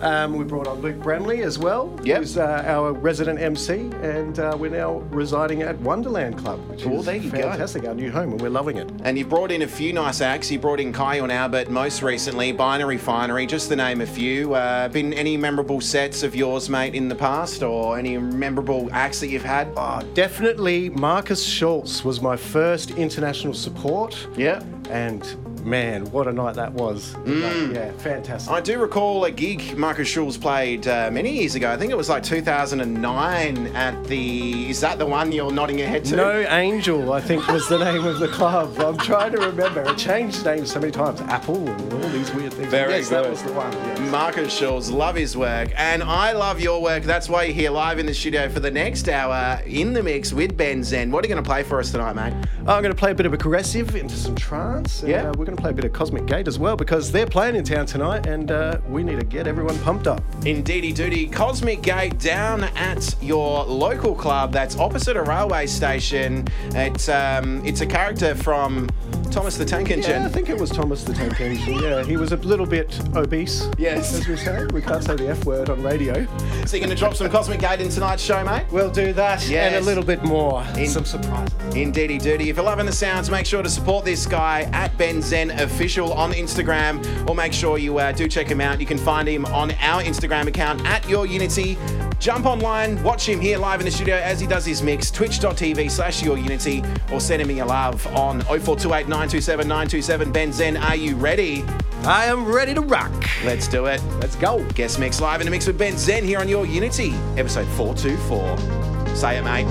Um, 0.00 0.34
we 0.36 0.44
brought 0.44 0.66
on 0.68 0.80
Luke 0.80 0.98
Bramley 1.00 1.42
as 1.42 1.58
well, 1.58 1.94
Yep. 2.04 2.18
who's 2.18 2.38
uh, 2.38 2.62
our 2.66 2.92
resident 2.92 3.40
MC, 3.40 3.90
and 4.02 4.38
uh, 4.38 4.56
we're 4.58 4.70
now 4.70 4.98
residing 5.10 5.62
at 5.62 5.78
Wonderland 5.80 6.38
Club, 6.38 6.60
which 6.70 6.82
Cool, 6.84 7.00
is 7.00 7.06
there 7.06 7.16
you 7.16 7.30
go. 7.30 7.42
fantastic, 7.42 7.84
our 7.86 7.94
new 7.94 8.10
home, 8.10 8.32
and 8.32 8.40
we're 8.40 8.48
loving 8.50 8.76
it. 8.76 8.90
And 9.02 9.18
you've 9.18 9.28
brought 9.28 9.50
in 9.50 9.62
a 9.62 9.66
few 9.68 9.92
nice 9.92 10.20
acts. 10.20 10.50
You 10.50 10.58
brought 10.58 10.80
in 10.80 10.92
Kyle 10.92 11.26
now, 11.26 11.48
but 11.48 11.70
most 11.70 12.02
recently, 12.02 12.37
Binary 12.38 12.98
Finery, 12.98 13.46
just 13.46 13.68
to 13.68 13.76
name 13.76 14.00
a 14.00 14.06
few. 14.06 14.54
Uh, 14.54 14.88
been 14.88 15.12
any 15.12 15.36
memorable 15.36 15.80
sets 15.80 16.22
of 16.22 16.36
yours, 16.36 16.70
mate, 16.70 16.94
in 16.94 17.08
the 17.08 17.14
past, 17.14 17.64
or 17.64 17.98
any 17.98 18.16
memorable 18.16 18.88
acts 18.92 19.18
that 19.20 19.26
you've 19.26 19.42
had? 19.42 19.68
Oh, 19.76 20.00
definitely 20.14 20.88
Markus 20.90 21.44
Schulz 21.44 22.04
was 22.04 22.22
my 22.22 22.36
first 22.36 22.92
international 22.92 23.54
support. 23.54 24.28
Yeah. 24.36 24.62
And 24.88 25.24
man, 25.68 26.04
what 26.10 26.26
a 26.26 26.32
night 26.32 26.54
that 26.54 26.72
was. 26.72 27.14
Like, 27.18 27.74
yeah, 27.74 27.92
fantastic. 27.92 28.50
I 28.52 28.60
do 28.60 28.78
recall 28.78 29.24
a 29.24 29.30
gig 29.30 29.76
Markus 29.76 30.08
Schulz 30.08 30.36
played 30.36 30.86
uh, 30.88 31.10
many 31.12 31.32
years 31.40 31.54
ago. 31.54 31.70
I 31.70 31.76
think 31.76 31.90
it 31.92 31.96
was 31.96 32.08
like 32.08 32.22
2009 32.22 33.66
at 33.76 34.04
the. 34.04 34.70
Is 34.70 34.80
that 34.80 34.98
the 34.98 35.06
one 35.06 35.32
you're 35.32 35.52
nodding 35.52 35.78
your 35.78 35.88
head 35.88 36.04
to? 36.06 36.16
no 36.16 36.40
Angel, 36.48 37.12
I 37.12 37.20
think 37.20 37.46
was 37.48 37.68
the 37.68 37.78
name 37.78 38.04
of 38.04 38.18
the 38.18 38.28
club. 38.28 38.78
I'm 38.78 38.96
trying 38.98 39.32
to 39.32 39.38
remember. 39.38 39.82
It 39.82 39.98
changed 39.98 40.44
names 40.44 40.72
so 40.72 40.80
many 40.80 40.92
times. 40.92 41.20
Apple 41.22 41.68
and 41.68 41.92
all 41.92 42.08
these 42.10 42.32
weird 42.34 42.52
things. 42.54 42.68
Very 42.68 42.92
yes, 42.94 43.08
that 43.10 43.28
was 43.28 43.42
the 43.42 43.52
one. 43.52 43.72
yes. 43.72 43.98
Markus 44.10 44.52
Schulz, 44.56 44.90
love 44.90 45.16
his 45.16 45.36
work, 45.36 45.70
and 45.76 46.02
I 46.02 46.32
love 46.32 46.60
your 46.60 46.80
work. 46.80 47.02
That's 47.02 47.28
why 47.28 47.44
you're 47.44 47.54
here 47.54 47.70
live 47.70 47.98
in 47.98 48.06
the 48.06 48.14
studio 48.14 48.48
for 48.48 48.60
the 48.60 48.70
next 48.70 49.08
hour 49.08 49.60
in 49.66 49.92
the 49.92 50.02
mix 50.02 50.32
with 50.32 50.56
Ben 50.56 50.82
Zen. 50.82 51.10
What 51.10 51.24
are 51.24 51.28
you 51.28 51.34
going 51.34 51.44
to 51.44 51.48
play 51.48 51.62
for 51.62 51.78
us 51.80 51.90
tonight, 51.92 52.14
mate? 52.14 52.32
I'm 52.60 52.82
going 52.82 52.84
to 52.84 52.94
play 52.94 53.10
a 53.10 53.14
bit 53.14 53.26
of 53.26 53.32
aggressive 53.34 53.94
into 53.96 54.14
some 54.16 54.34
trance. 54.34 55.02
Yeah. 55.02 55.22
uh, 55.30 55.32
we're 55.36 55.44
going 55.44 55.56
to 55.56 55.57
play 55.58 55.70
a 55.70 55.74
bit 55.74 55.84
of 55.84 55.92
Cosmic 55.92 56.26
Gate 56.26 56.46
as 56.48 56.58
well 56.58 56.76
because 56.76 57.10
they're 57.10 57.26
playing 57.26 57.56
in 57.56 57.64
town 57.64 57.84
tonight 57.86 58.26
and 58.26 58.50
uh, 58.50 58.78
we 58.88 59.02
need 59.02 59.18
to 59.20 59.26
get 59.26 59.46
everyone 59.46 59.78
pumped 59.80 60.06
up. 60.06 60.22
Indeedy 60.46 60.92
duty. 60.92 61.26
Cosmic 61.26 61.82
Gate 61.82 62.18
down 62.18 62.64
at 62.64 63.14
your 63.20 63.64
local 63.64 64.14
club 64.14 64.52
that's 64.52 64.76
opposite 64.78 65.16
a 65.16 65.22
railway 65.22 65.66
station. 65.66 66.46
It's 66.70 67.08
um, 67.08 67.64
it's 67.64 67.80
a 67.80 67.86
character 67.86 68.34
from 68.34 68.88
Thomas 69.30 69.56
the 69.56 69.64
Tank 69.64 69.90
Engine. 69.90 70.22
Yeah, 70.22 70.26
I 70.26 70.30
think 70.30 70.48
it 70.48 70.58
was 70.58 70.70
Thomas 70.70 71.04
the 71.04 71.12
Tank 71.12 71.40
Engine. 71.40 71.74
Yeah, 71.82 72.02
he 72.04 72.16
was 72.16 72.32
a 72.32 72.36
little 72.36 72.66
bit 72.66 72.98
obese. 73.14 73.68
Yes. 73.78 74.14
As 74.14 74.26
we 74.26 74.36
say. 74.36 74.66
We 74.72 74.80
can't 74.80 75.04
say 75.04 75.16
the 75.16 75.28
F 75.28 75.44
word 75.44 75.68
on 75.70 75.82
radio. 75.82 76.24
So 76.66 76.76
you're 76.76 76.84
going 76.86 76.90
to 76.90 76.94
drop 76.96 77.14
some 77.14 77.28
Cosmic 77.30 77.60
Gate 77.60 77.80
in 77.80 77.88
tonight's 77.88 78.22
show, 78.22 78.42
mate? 78.44 78.66
We'll 78.70 78.90
do 78.90 79.12
that 79.14 79.48
and 79.50 79.76
a 79.76 79.80
little 79.80 80.04
bit 80.04 80.22
more. 80.24 80.62
In- 80.76 80.88
Some 80.88 81.04
surprises. 81.04 81.54
Indeedy 81.74 82.18
duty. 82.18 82.48
If 82.48 82.56
you're 82.56 82.64
loving 82.64 82.86
the 82.86 82.92
sounds, 82.92 83.30
make 83.30 83.44
sure 83.44 83.62
to 83.62 83.68
support 83.68 84.04
this 84.04 84.24
guy 84.26 84.62
at 84.72 84.96
Ben 84.96 85.20
Zen 85.38 85.50
Official 85.60 86.12
on 86.14 86.32
Instagram, 86.32 87.28
or 87.28 87.34
make 87.34 87.52
sure 87.52 87.78
you 87.78 87.98
uh, 87.98 88.10
do 88.10 88.26
check 88.26 88.48
him 88.48 88.60
out. 88.60 88.80
You 88.80 88.86
can 88.86 88.98
find 88.98 89.28
him 89.28 89.44
on 89.46 89.70
our 89.70 90.02
Instagram 90.02 90.48
account 90.48 90.84
at 90.84 91.08
Your 91.08 91.26
Unity. 91.26 91.78
Jump 92.18 92.44
online, 92.44 93.00
watch 93.04 93.28
him 93.28 93.40
here 93.40 93.56
live 93.56 93.78
in 93.78 93.86
the 93.86 93.92
studio 93.92 94.16
as 94.16 94.40
he 94.40 94.48
does 94.48 94.66
his 94.66 94.82
mix, 94.82 95.12
twitch.tv 95.12 95.92
slash 95.92 96.24
Your 96.24 96.38
Unity, 96.38 96.82
or 97.12 97.20
send 97.20 97.40
him 97.40 97.52
your 97.52 97.66
love 97.66 98.04
on 98.08 98.40
0428 98.40 99.06
927 99.06 99.68
927. 99.68 100.32
Ben 100.32 100.52
Zen, 100.52 100.76
are 100.76 100.96
you 100.96 101.14
ready? 101.14 101.64
I 102.02 102.24
am 102.24 102.44
ready 102.44 102.74
to 102.74 102.80
rock. 102.80 103.12
Let's 103.44 103.68
do 103.68 103.86
it. 103.86 104.02
Let's 104.20 104.34
go. 104.34 104.64
Guest 104.70 104.98
mix 104.98 105.20
live 105.20 105.40
in 105.40 105.44
the 105.44 105.52
mix 105.52 105.68
with 105.68 105.78
Ben 105.78 105.96
Zen 105.96 106.24
here 106.24 106.40
on 106.40 106.48
Your 106.48 106.66
Unity, 106.66 107.12
episode 107.36 107.68
424. 107.76 109.14
Say 109.14 109.38
it, 109.38 109.44
mate. 109.44 109.66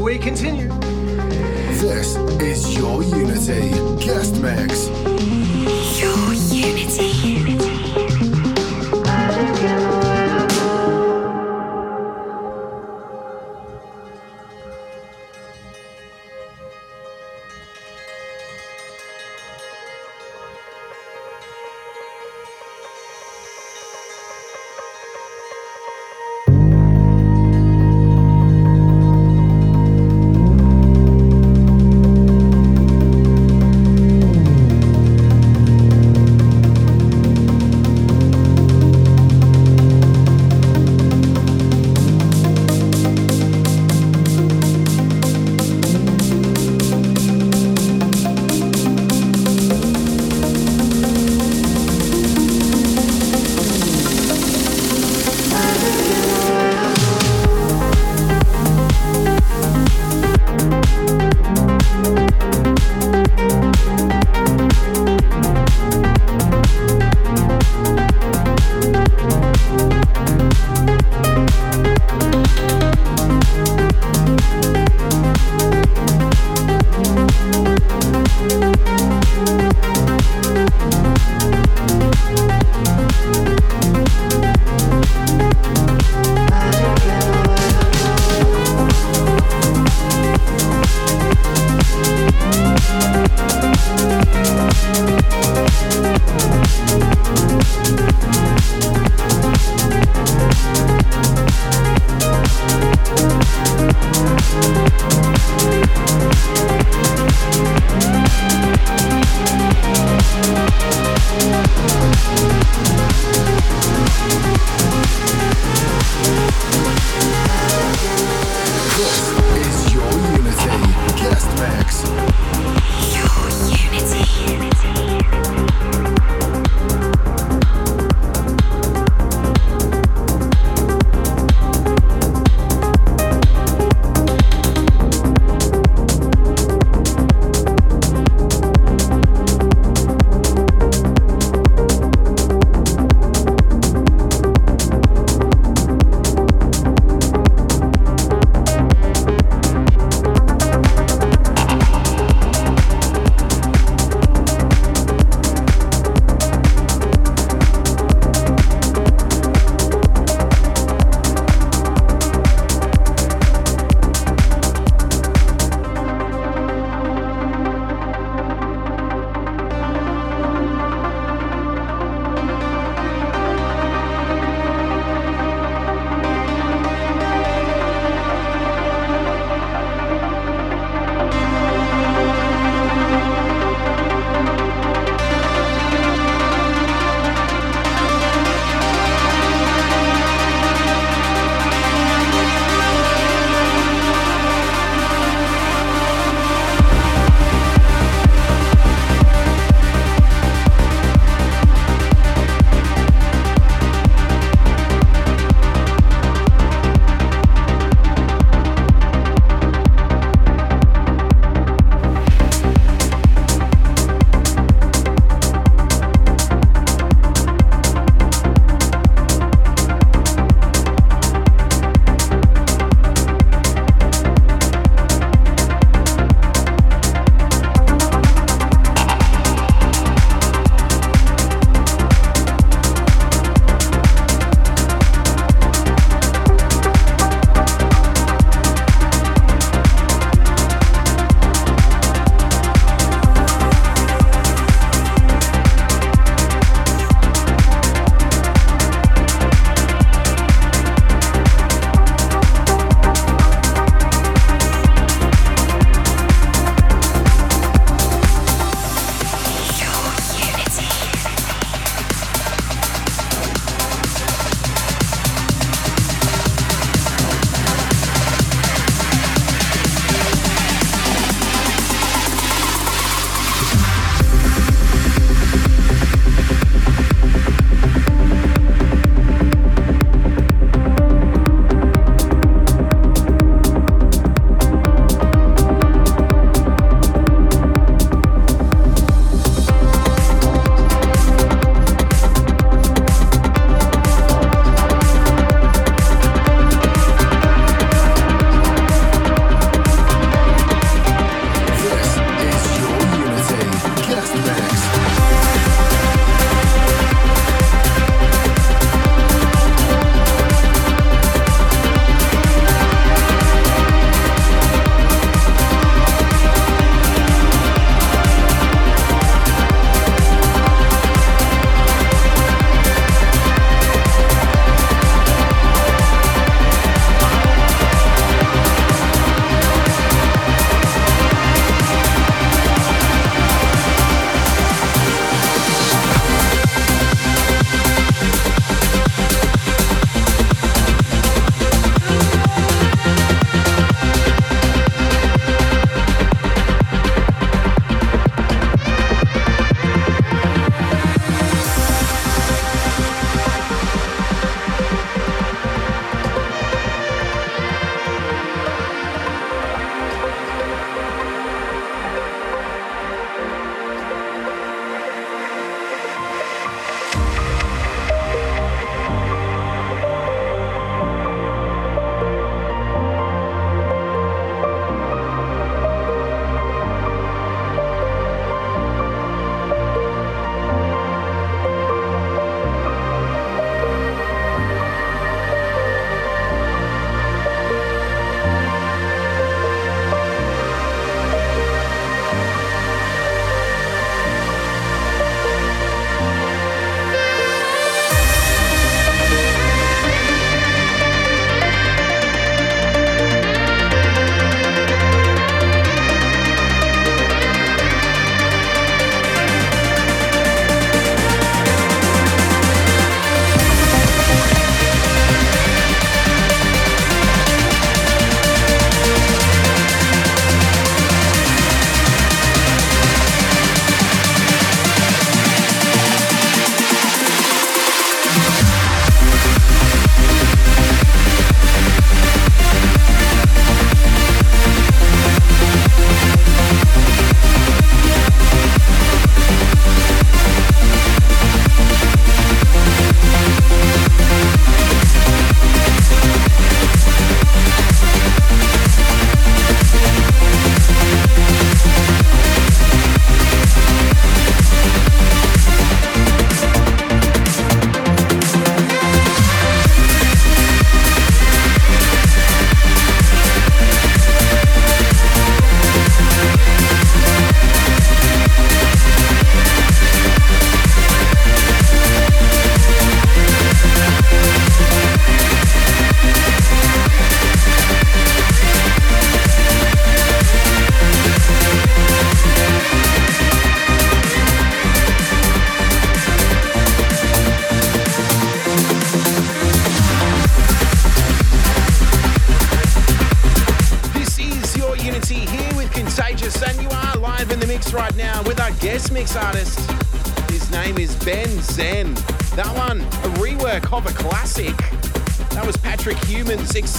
We 0.00 0.16
continue. 0.16 0.83
This 1.80 2.14
is 2.40 2.76
Your 2.78 3.02
Unity 3.02 3.70
Guest 3.98 4.40
Mix. 4.40 4.88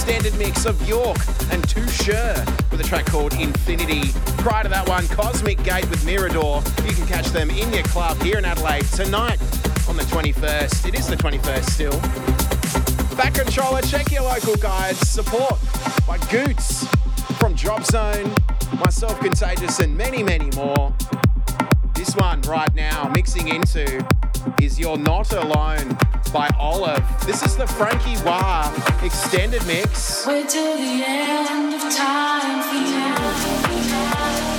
Extended 0.06 0.38
mix 0.38 0.66
of 0.66 0.88
York 0.88 1.16
and 1.50 1.68
Taucher 1.68 2.36
with 2.70 2.80
a 2.80 2.84
track 2.84 3.06
called 3.06 3.34
Infinity. 3.34 4.12
Prior 4.38 4.62
to 4.62 4.68
that 4.68 4.88
one, 4.88 5.08
Cosmic 5.08 5.60
Gate 5.64 5.90
with 5.90 6.06
Mirador. 6.06 6.62
You 6.84 6.94
can 6.94 7.08
catch 7.08 7.26
them 7.30 7.50
in 7.50 7.72
your 7.72 7.82
club 7.82 8.16
here 8.22 8.38
in 8.38 8.44
Adelaide 8.44 8.84
tonight 8.84 9.40
on 9.88 9.96
the 9.96 10.04
21st. 10.04 10.86
It 10.86 10.94
is 10.94 11.08
the 11.08 11.16
21st 11.16 11.64
still. 11.64 13.16
Back 13.16 13.34
controller, 13.34 13.82
check 13.82 14.12
your 14.12 14.22
local 14.22 14.54
guides. 14.54 15.00
Support 15.08 15.58
by 16.06 16.18
Goots 16.30 16.86
from 17.40 17.54
Drop 17.54 17.82
Zone, 17.82 18.32
myself, 18.78 19.18
Contagious, 19.18 19.80
and 19.80 19.96
many, 19.96 20.22
many 20.22 20.50
more. 20.54 20.94
This 21.96 22.14
one 22.14 22.40
right 22.42 22.72
now, 22.76 23.08
mixing 23.08 23.48
into, 23.48 24.06
is 24.62 24.78
You're 24.78 24.98
Not 24.98 25.32
Alone 25.32 25.98
by 26.32 26.48
Olive. 26.58 27.04
This 27.26 27.42
is 27.42 27.56
the 27.56 27.66
Franky 27.66 28.16
Wah 28.24 28.72
extended 29.02 29.64
mix. 29.66 30.26
Wait 30.26 30.48
till 30.48 30.76
the 30.76 31.04
end 31.04 31.74
of 31.74 31.80
time. 31.94 32.46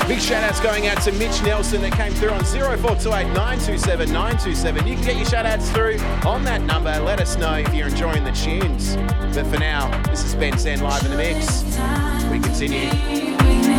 Big 0.07 0.19
shout 0.21 0.43
outs 0.43 0.61
going 0.61 0.87
out 0.87 1.01
to 1.01 1.11
Mitch 1.13 1.43
Nelson 1.43 1.81
that 1.81 1.91
came 1.91 2.13
through 2.13 2.29
on 2.29 2.43
0428 2.45 3.27
927 3.33 4.07
927. 4.07 4.87
You 4.87 4.95
can 4.95 5.03
get 5.03 5.15
your 5.17 5.25
shout 5.25 5.45
outs 5.45 5.69
through 5.71 5.99
on 6.25 6.43
that 6.45 6.61
number. 6.61 6.97
Let 6.99 7.19
us 7.19 7.37
know 7.37 7.55
if 7.55 7.73
you're 7.73 7.89
enjoying 7.89 8.23
the 8.23 8.31
tunes. 8.31 8.95
But 9.35 9.45
for 9.47 9.59
now, 9.59 9.89
this 10.03 10.23
is 10.23 10.35
Ben 10.35 10.57
Zen 10.57 10.79
live 10.81 11.03
in 11.03 11.11
the 11.11 11.17
mix. 11.17 11.63
We 12.31 12.39
continue. 12.39 12.89
Wait 12.89 13.77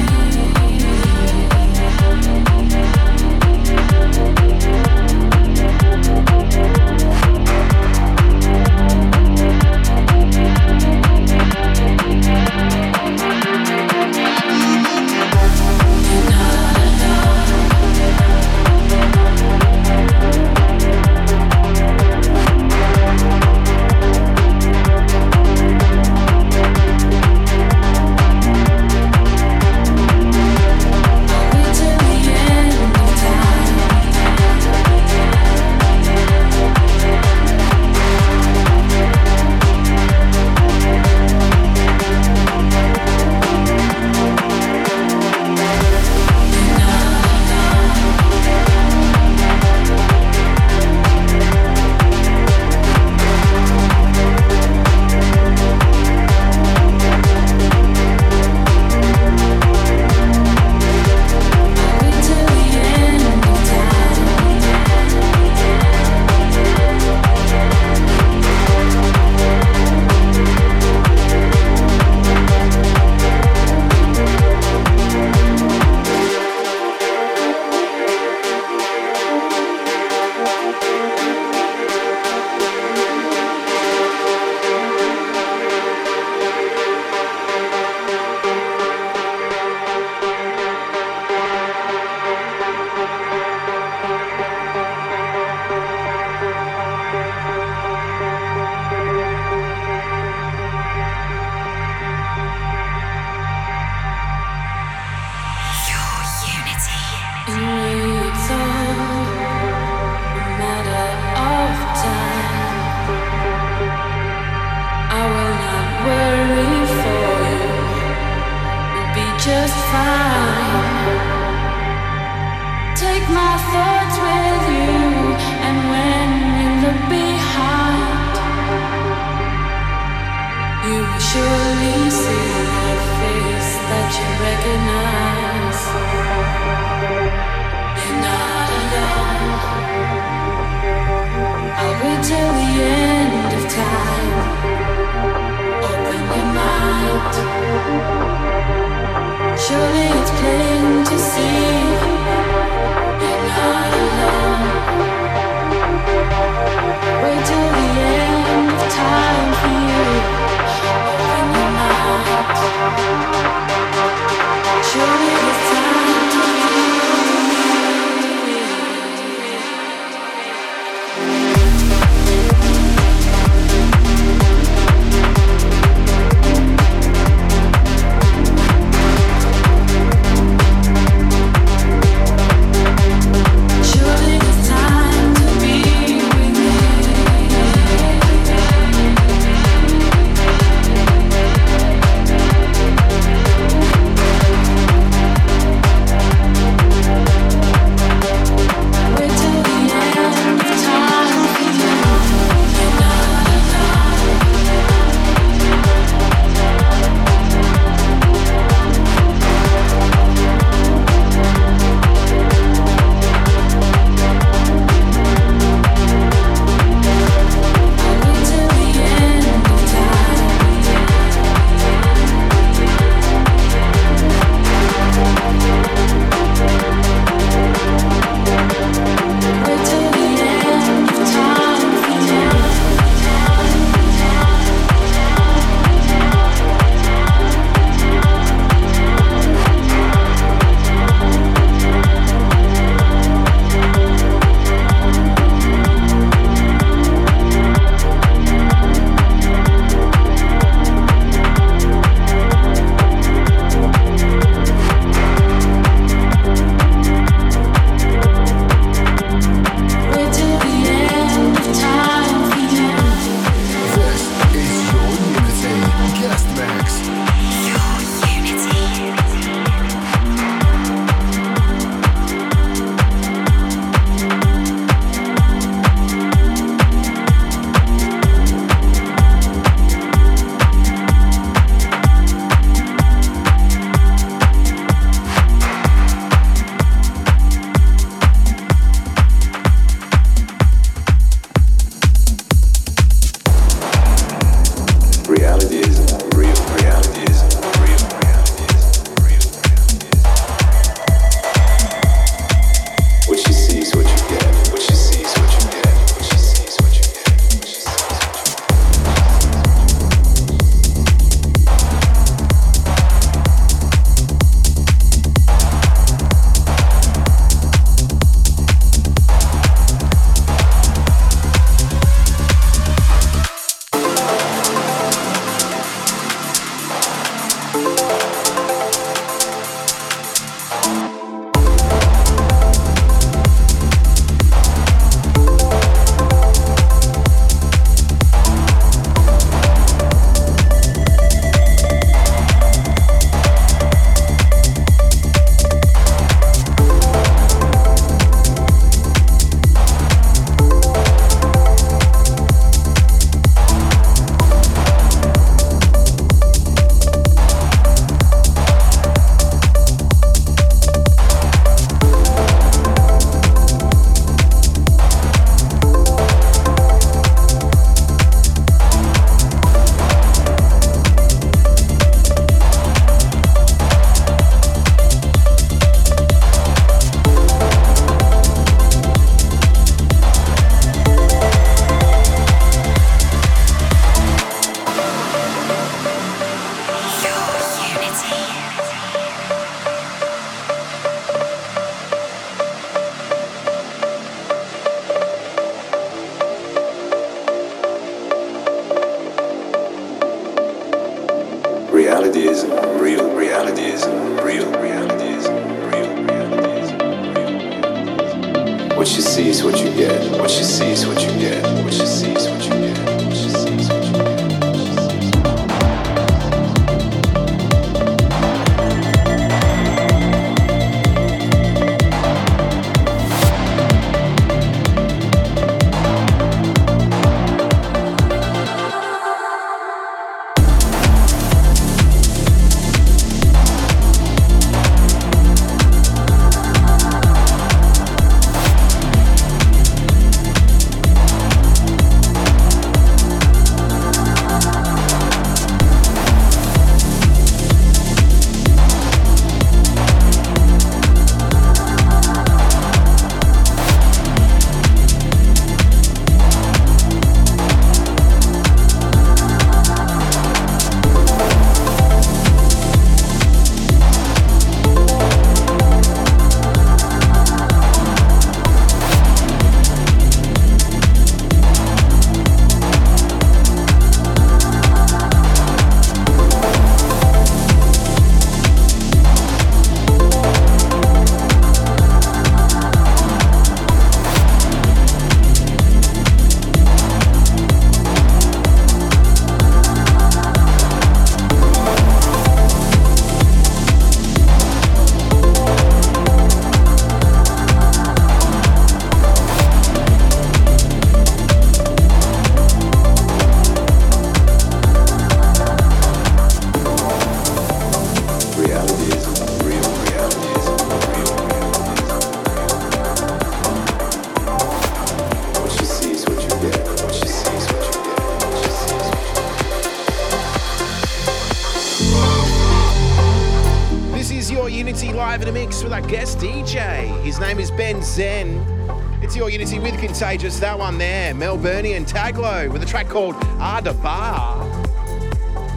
Contagious, 530.38 530.60
that 530.60 530.78
one 530.78 530.98
there, 530.98 531.34
Melburnian 531.34 532.08
Taglo 532.08 532.70
with 532.72 532.80
a 532.80 532.86
track 532.86 533.08
called 533.08 533.34
Arda 533.58 533.92
Bar. 533.94 534.64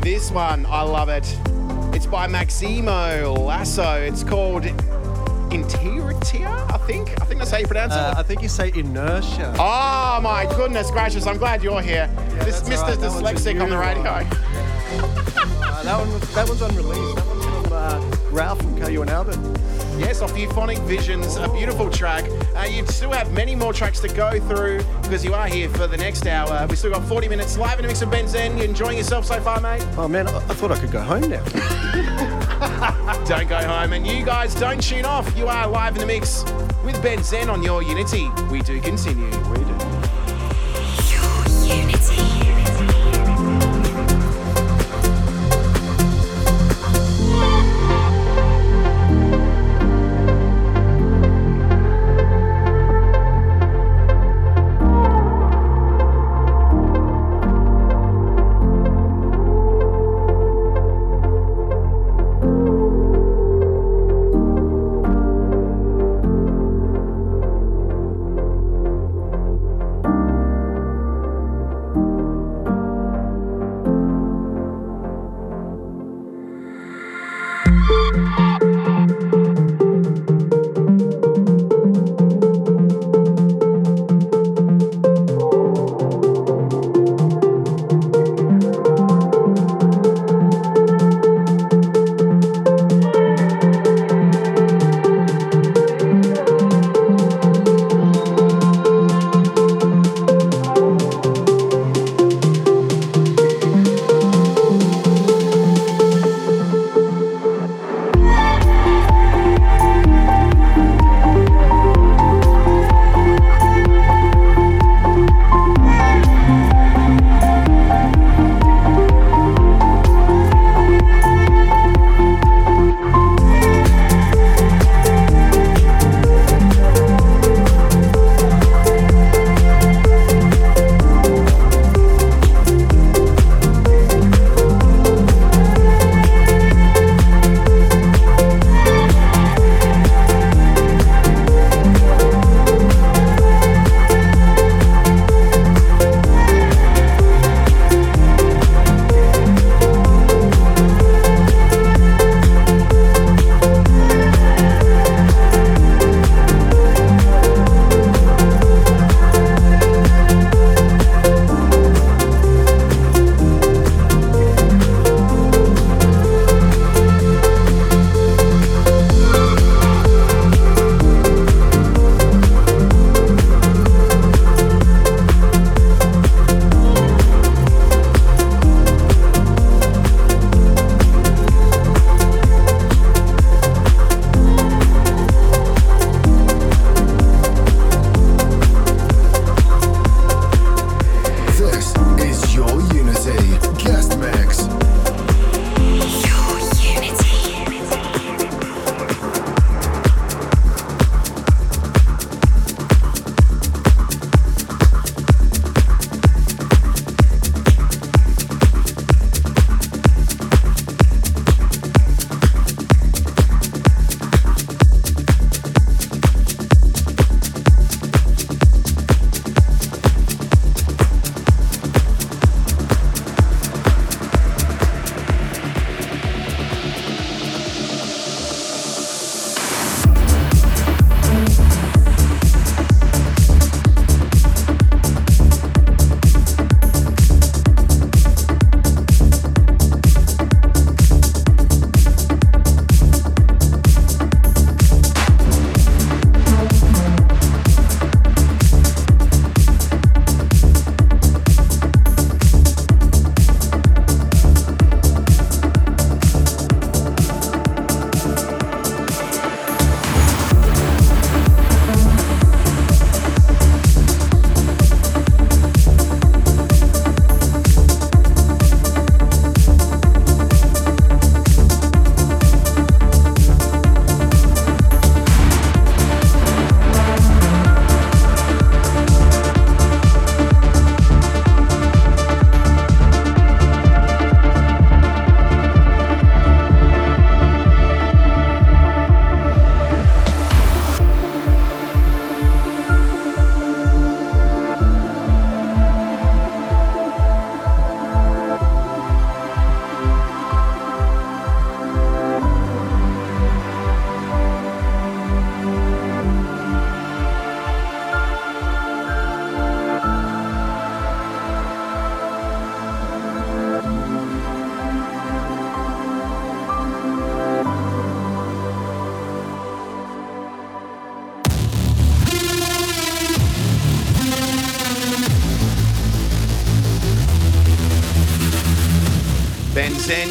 This 0.02 0.30
one, 0.30 0.68
I 0.68 0.84
love 0.84 1.10
it. 1.10 1.26
It's 1.96 2.06
by 2.06 2.28
Maximo 2.28 3.34
Lasso. 3.40 3.94
It's 4.04 4.24
called 4.24 4.66
Interitia, 5.52 6.48
I 6.70 6.78
think. 6.86 7.10
I 7.20 7.26
think 7.26 7.40
that's 7.40 7.50
how 7.50 7.58
you 7.58 7.66
pronounce 7.66 7.94
Uh, 7.94 8.14
it. 8.16 8.20
I 8.20 8.22
think 8.22 8.44
you 8.44 8.50
say 8.50 8.72
inertia. 8.76 9.52
Oh 9.58 10.20
my 10.22 10.46
goodness 10.56 10.92
gracious, 10.92 11.26
I'm 11.26 11.38
glad 11.40 11.64
you're 11.64 11.82
here. 11.82 12.08
this 12.44 12.62
Mr. 12.62 12.84
right, 12.84 13.00
that 13.00 13.10
one's 13.10 13.16
a 13.16 13.34
Dyslexic 13.34 13.64
on 13.64 13.70
the 13.72 13.78
radio. 13.80 14.28
Uh, 15.64 15.84
that 15.84 15.98
one, 15.98 16.20
that 16.36 16.48
one's 16.48 16.62
unreleased. 16.62 17.16
That 17.16 17.26
one's 17.26 17.46
from 17.46 17.74
uh, 17.74 18.16
Ralph 18.30 18.62
from 18.62 18.80
KU 18.80 19.02
and 19.02 19.10
Albert. 19.10 19.40
Yes, 19.98 20.22
off 20.22 20.38
Euphonic 20.38 20.78
Visions, 20.80 21.38
a 21.38 21.48
beautiful 21.52 21.90
track. 21.90 22.24
Uh, 22.62 22.66
you 22.66 22.86
still 22.86 23.12
have 23.12 23.32
many 23.32 23.56
more 23.56 23.74
tracks 23.74 24.00
to 24.00 24.08
go 24.08 24.40
through 24.42 24.84
because 25.02 25.26
you 25.26 25.34
are 25.34 25.48
here 25.48 25.68
for 25.70 25.88
the 25.88 25.98
next 25.98 26.28
hour. 26.28 26.68
We've 26.68 26.78
still 26.78 26.92
got 26.92 27.04
40 27.06 27.28
minutes 27.28 27.58
live 27.58 27.80
in 27.80 27.86
a 27.86 27.88
mix 27.88 28.04
of 28.04 28.12
Ben 28.12 28.28
Zen. 28.28 28.56
You 28.56 28.66
enjoying 28.66 29.00
yourself 29.00 29.26
so 29.26 29.42
far, 29.42 29.60
mate? 29.60 29.84
Oh 29.98 30.08
man, 30.08 30.28
I, 30.28 30.36
I 30.36 30.54
thought 30.54 30.72
I 30.72 30.78
could 30.78 30.92
go 30.92 31.02
home 31.02 31.28
now. 31.28 31.44
Don't 33.26 33.50
go 33.50 33.58
home. 33.58 33.94
And 33.94 34.06
you 34.06 34.24
guys 34.24 34.54
don't 34.54 34.82
tune 34.82 35.06
off. 35.06 35.36
You 35.36 35.48
are 35.48 35.68
live 35.68 35.96
in 35.96 36.02
the 36.02 36.06
mix 36.06 36.44
with 36.86 37.02
Ben 37.02 37.24
Zen 37.24 37.50
on 37.50 37.64
your 37.64 37.82
Unity. 37.82 38.30
We 38.52 38.62
do 38.62 38.80
continue. 38.80 39.51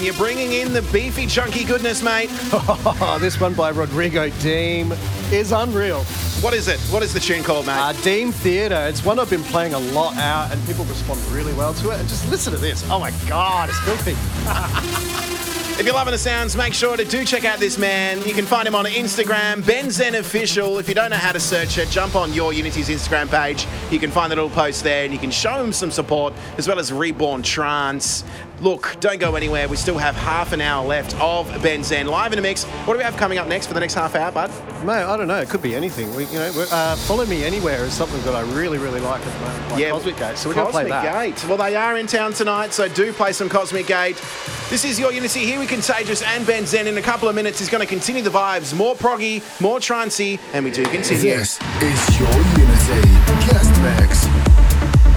Zen, 0.01 0.07
you're 0.07 0.15
bringing 0.15 0.53
in 0.53 0.73
the 0.73 0.83
beefy, 0.93 1.27
chunky 1.27 1.65
goodness, 1.65 2.03
mate. 2.03 2.31
This 3.21 3.39
one 3.41 3.55
by 3.55 3.71
Rodrigo 3.71 4.31
Deem 4.41 4.93
is 5.31 5.53
unreal. 5.53 6.05
What 6.41 6.55
is 6.55 6.69
it? 6.69 6.81
What 6.91 7.03
is 7.03 7.13
the 7.13 7.21
tune 7.21 7.43
called, 7.43 7.67
mate? 7.67 7.77
Uh, 7.77 7.93
Deem 8.03 8.33
Theatre. 8.33 8.87
It's 8.89 9.05
one 9.05 9.19
I've 9.19 9.29
been 9.29 9.43
playing 9.43 9.75
a 9.75 9.79
lot 9.79 10.17
out, 10.17 10.53
and 10.53 10.67
people 10.67 10.85
respond 10.87 11.21
really 11.27 11.53
well 11.53 11.75
to 11.75 11.91
it. 11.91 12.01
And 12.01 12.09
just 12.09 12.29
listen 12.31 12.53
to 12.53 12.59
this. 12.59 12.83
Oh 12.91 12.99
my 12.99 13.13
God, 13.29 13.69
it's 13.69 13.79
filthy. 13.81 14.17
If 15.81 15.87
you're 15.87 15.95
loving 15.95 16.13
the 16.13 16.19
sounds, 16.19 16.57
make 16.59 16.75
sure 16.75 16.95
to 16.95 17.07
do 17.07 17.25
check 17.25 17.47
out 17.47 17.59
this 17.59 17.79
man. 17.79 18.21
You 18.29 18.35
can 18.35 18.45
find 18.45 18.69
him 18.69 18.75
on 18.75 18.85
Instagram, 18.85 19.67
Ben 19.67 19.91
Zen 19.91 20.15
Official. 20.15 20.79
If 20.79 20.91
you 20.91 20.95
don't 20.95 21.09
know 21.09 21.17
how 21.17 21.33
to 21.33 21.41
search 21.41 21.79
it, 21.79 21.89
jump 21.89 22.17
on 22.17 22.35
Your 22.35 22.53
Unity's 22.53 22.91
Instagram 22.91 23.31
page. 23.31 23.67
You 23.91 23.99
can 23.99 24.13
find 24.13 24.31
the 24.31 24.37
little 24.37 24.51
post 24.51 24.85
there 24.85 25.05
and 25.05 25.13
you 25.13 25.19
can 25.19 25.33
show 25.33 25.63
him 25.63 25.73
some 25.73 25.91
support, 25.91 26.33
as 26.57 26.69
well 26.69 26.79
as 26.79 26.93
Reborn 26.93 27.43
Trance. 27.43 28.23
Look, 28.61 28.97
don't 29.01 29.19
go 29.19 29.35
anywhere. 29.35 29.69
We 29.69 29.77
still 29.77 29.99
have 29.99 30.15
half 30.15 30.53
an 30.53 30.61
hour 30.61 30.87
left 30.87 31.19
of 31.19 31.51
Ben 31.63 31.83
Zen 31.83 32.07
live 32.07 32.33
in 32.33 32.37
the 32.37 32.43
mix. 32.43 32.65
What 32.65 32.95
do 32.95 32.99
we 32.99 33.05
have 33.05 33.17
coming 33.17 33.39
up 33.39 33.49
next 33.49 33.67
for 33.67 33.75
the 33.75 33.81
next 33.81 33.95
half 33.95 34.15
hour, 34.15 34.31
bud? 34.31 34.51
Mate, 34.85 35.03
I 35.03 35.17
don't 35.17 35.27
know. 35.29 35.41
It 35.41 35.49
could 35.49 35.63
be 35.63 35.75
anything. 35.75 36.15
We, 36.15 36.27
you 36.27 36.39
know, 36.39 36.67
uh, 36.71 36.95
Follow 36.97 37.27
Me 37.27 37.43
Anywhere 37.43 37.85
is 37.85 37.95
something 37.95 38.23
that 38.23 38.35
I 38.35 38.43
really, 38.53 38.79
really 38.79 39.01
like 39.01 39.27
at 39.27 39.33
the 39.33 39.41
moment. 39.41 39.73
Like 39.73 39.89
Cosmic 39.89 40.17
Gate. 40.19 40.39
So 40.39 40.49
we're 40.49 40.55
going 40.55 40.67
to 40.67 40.73
play 40.73 40.89
Cosmic 40.89 41.03
that. 41.03 41.25
Gate. 41.25 41.49
Well, 41.49 41.57
they 41.57 41.75
are 41.75 41.97
in 41.97 42.07
town 42.07 42.33
tonight, 42.33 42.73
so 42.73 42.87
do 42.87 43.13
play 43.13 43.33
some 43.33 43.49
Cosmic 43.49 43.87
Gate. 43.87 44.23
This 44.69 44.85
is 44.85 45.01
your 45.01 45.13
Unity. 45.13 45.41
Here 45.41 45.59
we 45.59 45.67
Contagious 45.67 46.23
and 46.23 46.47
Ben 46.47 46.65
Zen. 46.65 46.87
In 46.87 46.97
a 46.99 47.03
couple 47.03 47.29
of 47.29 47.35
minutes, 47.35 47.59
he's 47.59 47.71
going 47.71 47.83
to 47.83 47.89
continue 47.89 48.23
the 48.23 48.31
vibes. 48.31 48.77
More 48.77 48.95
proggy, 48.95 49.43
more 49.61 49.79
trancey, 49.79 50.39
and 50.53 50.65
we 50.65 50.71
do 50.71 50.85
continue. 50.85 51.37
This 51.37 51.59
is 51.81 52.21
your 52.21 52.31
Unity 52.31 53.20
guest 53.51 53.71
mix. 53.83 54.27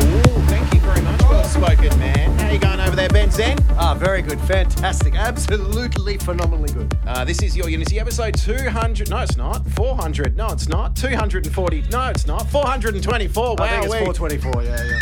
Ooh, 0.04 0.42
thank 0.48 0.74
you 0.74 0.80
very 0.82 1.02
much, 1.02 1.22
well 1.24 1.44
spoken 1.44 1.98
man. 2.00 2.38
How 2.40 2.52
you 2.52 2.60
going 2.60 2.80
over 2.80 2.96
there, 2.96 3.10
Ben 3.10 3.30
Zen? 3.32 3.58
Ah, 3.78 3.94
very 3.94 4.22
good. 4.22 4.40
Fantastic. 4.42 5.16
Absolutely 5.16 6.18
phenomenally 6.18 6.72
good. 6.74 6.98
Uh, 7.08 7.24
this 7.24 7.42
is 7.42 7.56
your 7.56 7.70
Unity 7.70 8.00
episode 8.00 8.36
200. 8.36 9.10
No, 9.10 9.20
it's 9.20 9.38
not. 9.38 9.68
400. 9.70 10.36
No, 10.36 10.48
it's 10.48 10.68
not. 10.68 10.96
240. 10.96 11.84
No, 11.92 12.08
it's 12.10 12.28
not. 12.28 12.50
424. 12.50 13.44
Wow. 13.44 13.64
I 13.64 13.70
think 13.70 13.86
it's 13.86 13.94
424. 13.94 14.64
Yeah, 14.64 14.84
yeah. 14.84 15.00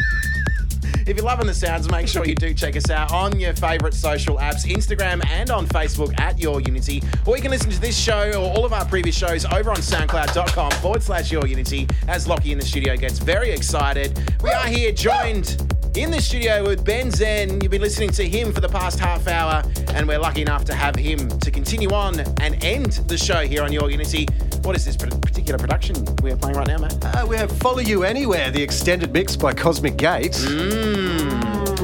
If 1.07 1.17
you're 1.17 1.25
loving 1.25 1.47
the 1.47 1.53
sounds, 1.53 1.89
make 1.89 2.07
sure 2.07 2.25
you 2.25 2.35
do 2.35 2.53
check 2.53 2.75
us 2.75 2.89
out 2.89 3.11
on 3.11 3.39
your 3.39 3.53
favourite 3.53 3.93
social 3.93 4.37
apps, 4.37 4.65
Instagram 4.65 5.25
and 5.27 5.49
on 5.49 5.65
Facebook 5.67 6.17
at 6.19 6.39
Your 6.39 6.61
Unity. 6.61 7.01
Or 7.25 7.35
you 7.35 7.41
can 7.41 7.51
listen 7.51 7.71
to 7.71 7.81
this 7.81 7.97
show 7.97 8.31
or 8.33 8.55
all 8.55 8.65
of 8.65 8.73
our 8.73 8.85
previous 8.85 9.17
shows 9.17 9.45
over 9.45 9.71
on 9.71 9.77
soundcloud.com 9.77 10.71
forward 10.73 11.01
slash 11.01 11.31
Your 11.31 11.47
Unity 11.47 11.87
as 12.07 12.27
Lockie 12.27 12.51
in 12.51 12.59
the 12.59 12.65
studio 12.65 12.95
gets 12.95 13.19
very 13.19 13.51
excited. 13.51 14.19
We 14.43 14.51
are 14.51 14.67
here 14.67 14.91
joined 14.91 15.57
in 15.95 16.11
the 16.11 16.21
studio 16.21 16.63
with 16.63 16.85
Ben 16.85 17.11
Zen. 17.11 17.61
You've 17.61 17.71
been 17.71 17.81
listening 17.81 18.11
to 18.11 18.27
him 18.27 18.53
for 18.53 18.61
the 18.61 18.69
past 18.69 18.99
half 18.99 19.27
hour, 19.27 19.63
and 19.89 20.07
we're 20.07 20.19
lucky 20.19 20.41
enough 20.41 20.63
to 20.65 20.73
have 20.73 20.95
him 20.95 21.27
to 21.39 21.51
continue 21.51 21.91
on 21.91 22.19
and 22.39 22.63
end 22.63 22.93
the 23.07 23.17
show 23.17 23.45
here 23.45 23.63
on 23.63 23.73
Your 23.73 23.91
Unity. 23.91 24.27
What 24.63 24.75
is 24.75 24.85
this 24.85 24.95
particular 24.95 25.57
production 25.57 25.95
we're 26.21 26.35
playing 26.35 26.55
right 26.55 26.67
now, 26.67 26.77
mate? 26.77 26.93
Uh, 27.03 27.25
we 27.27 27.35
have 27.35 27.51
Follow 27.57 27.79
You 27.79 28.03
Anywhere, 28.03 28.51
the 28.51 28.61
extended 28.61 29.11
mix 29.11 29.35
by 29.35 29.53
Cosmic 29.53 29.97
Gate. 29.97 30.35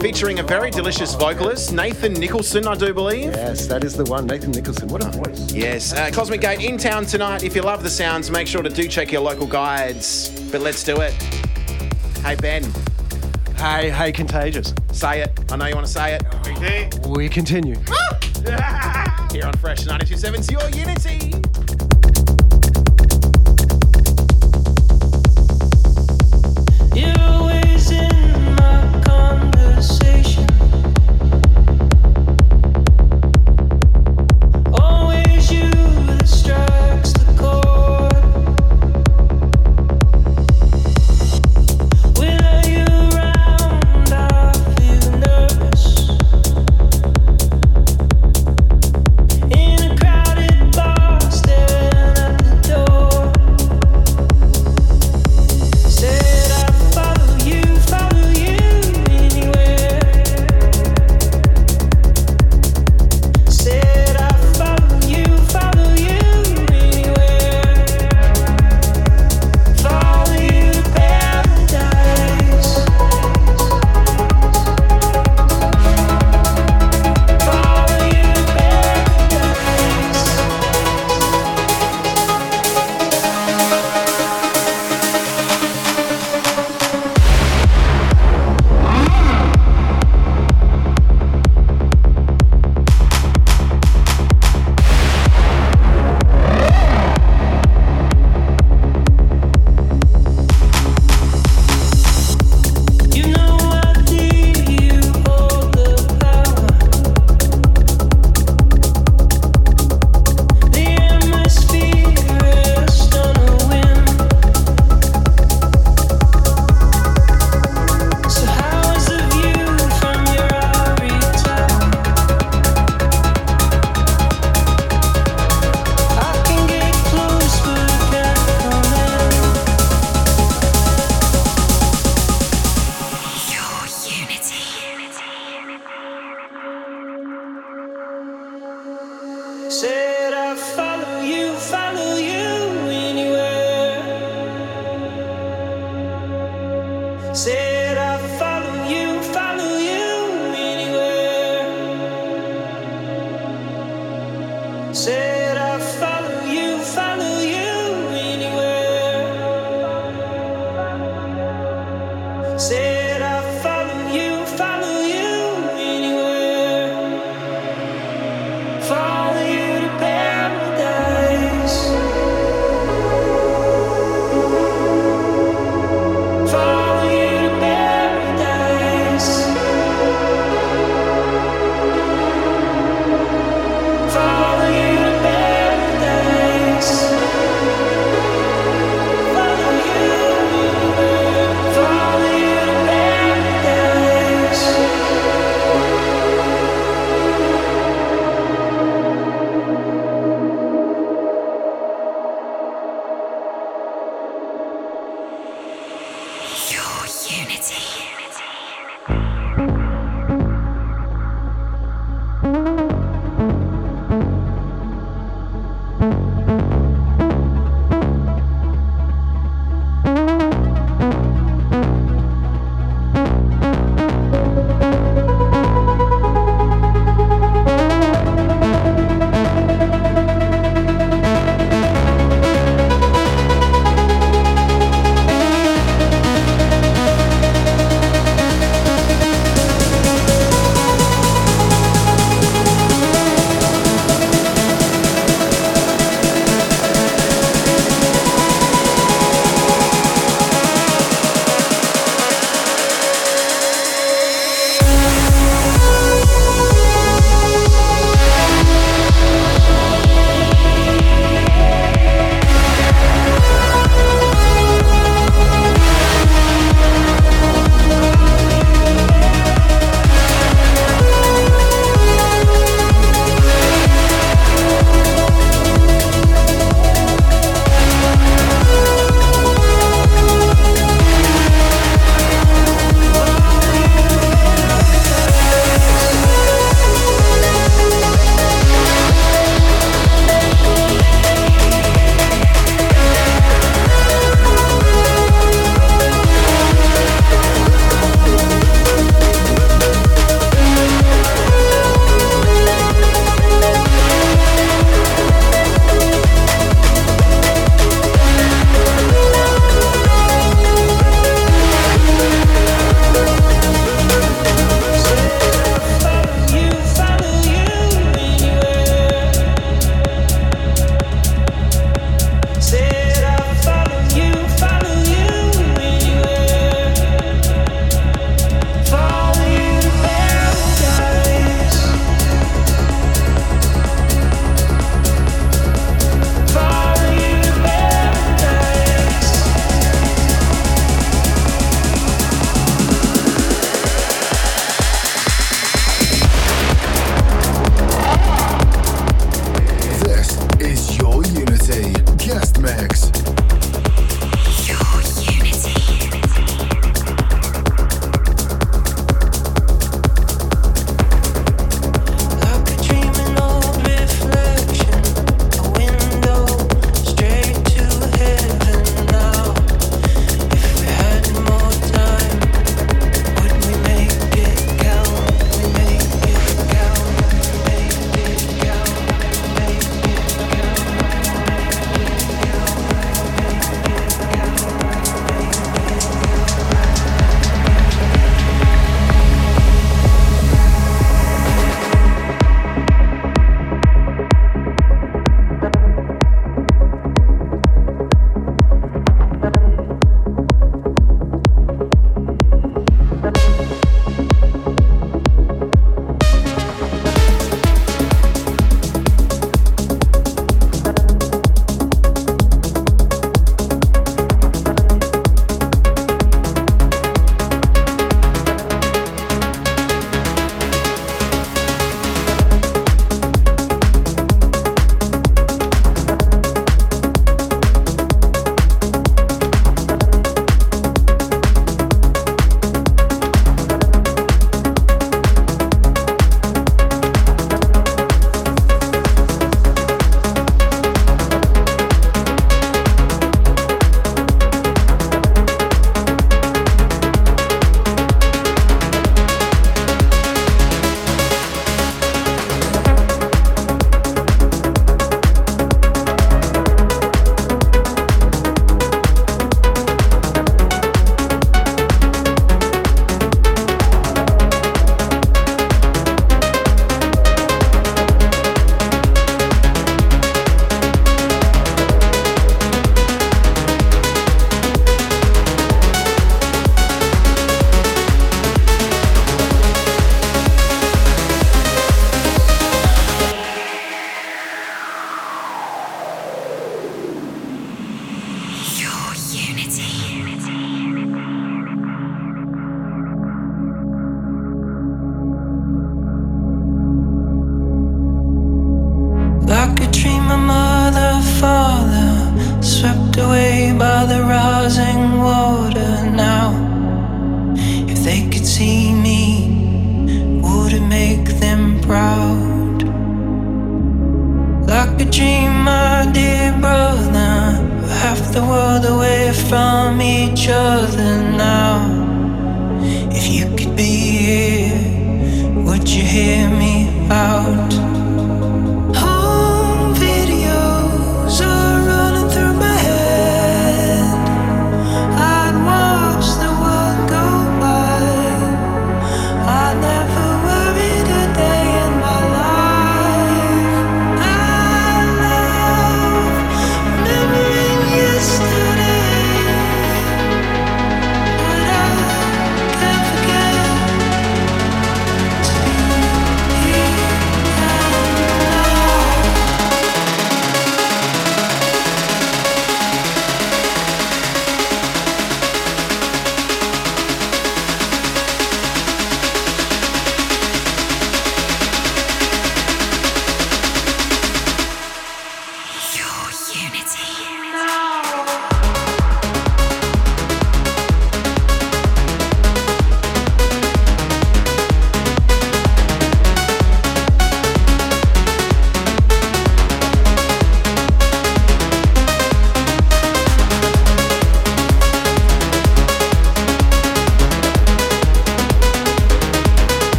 Featuring 0.00 0.38
a 0.38 0.42
very 0.42 0.70
delicious 0.70 1.14
vocalist, 1.14 1.72
Nathan 1.72 2.14
Nicholson, 2.14 2.66
I 2.66 2.74
do 2.74 2.94
believe. 2.94 3.32
Yes, 3.34 3.66
that 3.66 3.84
is 3.84 3.94
the 3.96 4.04
one. 4.04 4.26
Nathan 4.26 4.50
Nicholson. 4.52 4.88
What 4.88 5.04
a 5.04 5.10
voice. 5.10 5.52
Yes, 5.52 5.92
uh, 5.92 6.10
Cosmic 6.12 6.40
Gate 6.40 6.60
in 6.64 6.78
town 6.78 7.04
tonight. 7.04 7.44
If 7.44 7.54
you 7.54 7.62
love 7.62 7.82
the 7.82 7.90
sounds, 7.90 8.30
make 8.30 8.46
sure 8.48 8.62
to 8.62 8.70
do 8.70 8.88
check 8.88 9.12
your 9.12 9.20
local 9.22 9.46
guides. 9.46 10.30
But 10.50 10.62
let's 10.62 10.82
do 10.82 11.00
it. 11.02 11.12
Hey 12.24 12.36
Ben, 12.36 12.64
Hey, 13.56 13.90
hey, 13.90 14.10
Contagious. 14.12 14.74
say 14.92 15.20
it. 15.20 15.38
I 15.52 15.56
know 15.56 15.66
you 15.66 15.74
want 15.74 15.86
to 15.86 15.92
say 15.92 16.14
it. 16.18 16.98
We 17.06 17.28
continue. 17.28 17.76
Here 19.30 19.46
on 19.46 19.52
Fresh 19.60 19.84
927's 19.84 20.50
Your 20.50 20.68
Unity. 20.70 21.32
Conversation. 29.82 30.11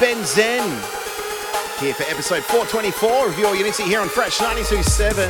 Ben 0.00 0.24
Zen. 0.24 0.68
Here 1.80 1.92
for 1.92 2.04
episode 2.04 2.44
424 2.44 3.28
of 3.28 3.38
Your 3.38 3.56
Unity 3.56 3.82
here 3.82 4.00
on 4.00 4.08
Fresh 4.08 4.40
927. 4.40 5.26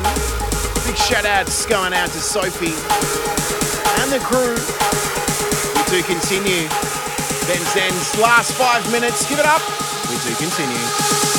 Big 0.85 0.97
shout 0.97 1.25
outs 1.25 1.65
going 1.65 1.95
out 1.95 2.11
to 2.11 2.21
Sophie 2.21 2.77
and 4.03 4.13
the 4.13 4.21
crew. 4.21 4.57
We 5.73 5.83
do 5.89 6.03
continue. 6.05 6.69
Ben 7.49 7.65
Zen's 7.73 8.19
last 8.21 8.53
five 8.53 8.85
minutes. 8.93 9.27
Give 9.29 9.39
it 9.39 9.47
up. 9.47 9.63
We 10.11 10.17
do 10.29 10.37
continue. 10.37 11.38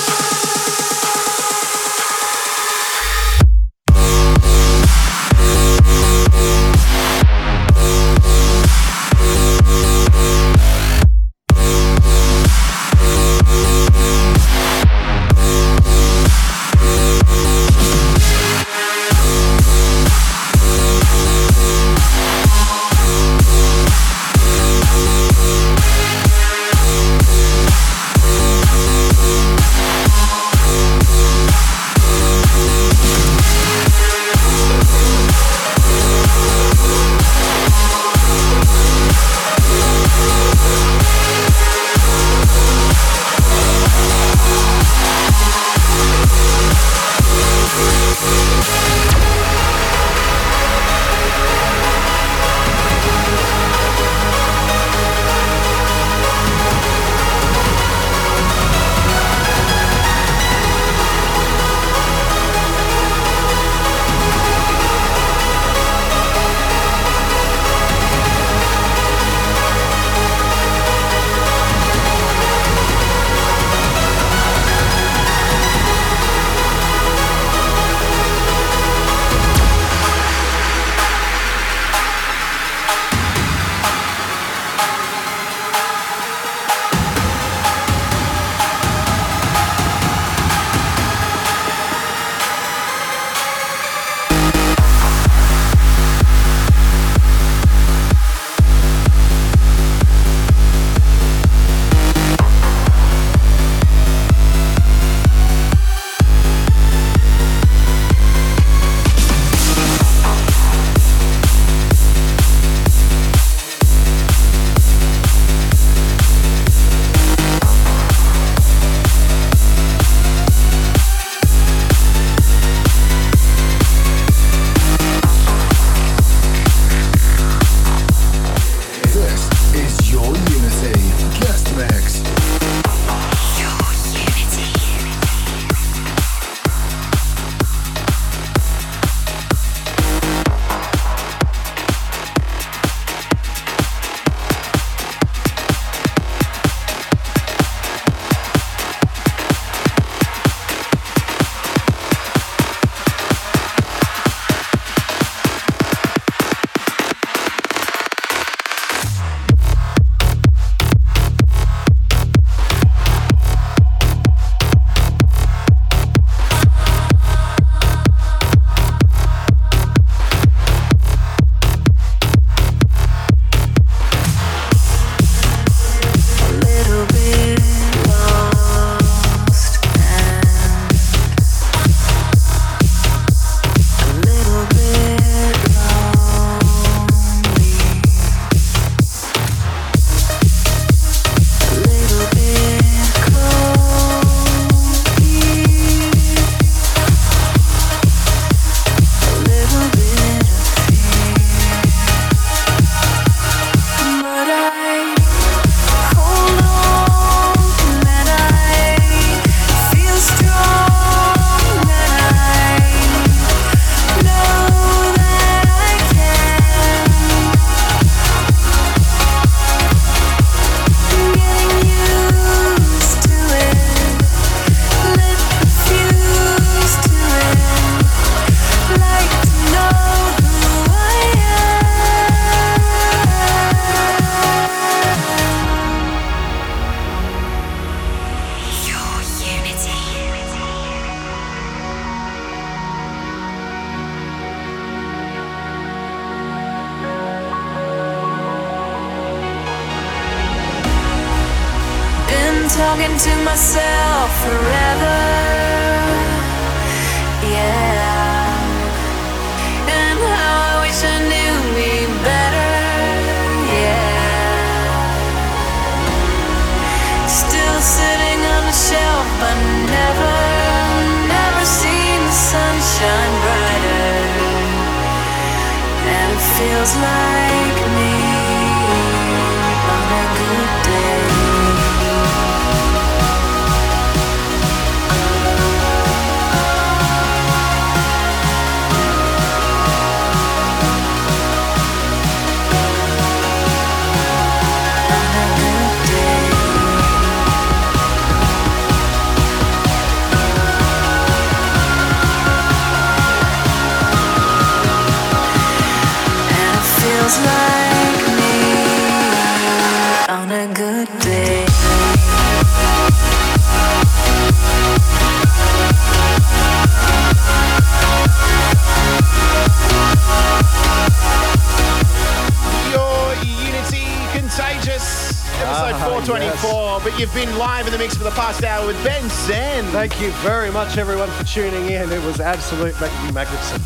Thank 330.20 330.34
you 330.34 330.42
very 330.42 330.70
much, 330.70 330.98
everyone, 330.98 331.30
for 331.30 331.46
tuning 331.46 331.92
in. 331.92 332.12
It 332.12 332.22
was 332.26 332.42
absolute 332.42 332.94
mag- 333.00 333.34
magnificent. 333.34 333.82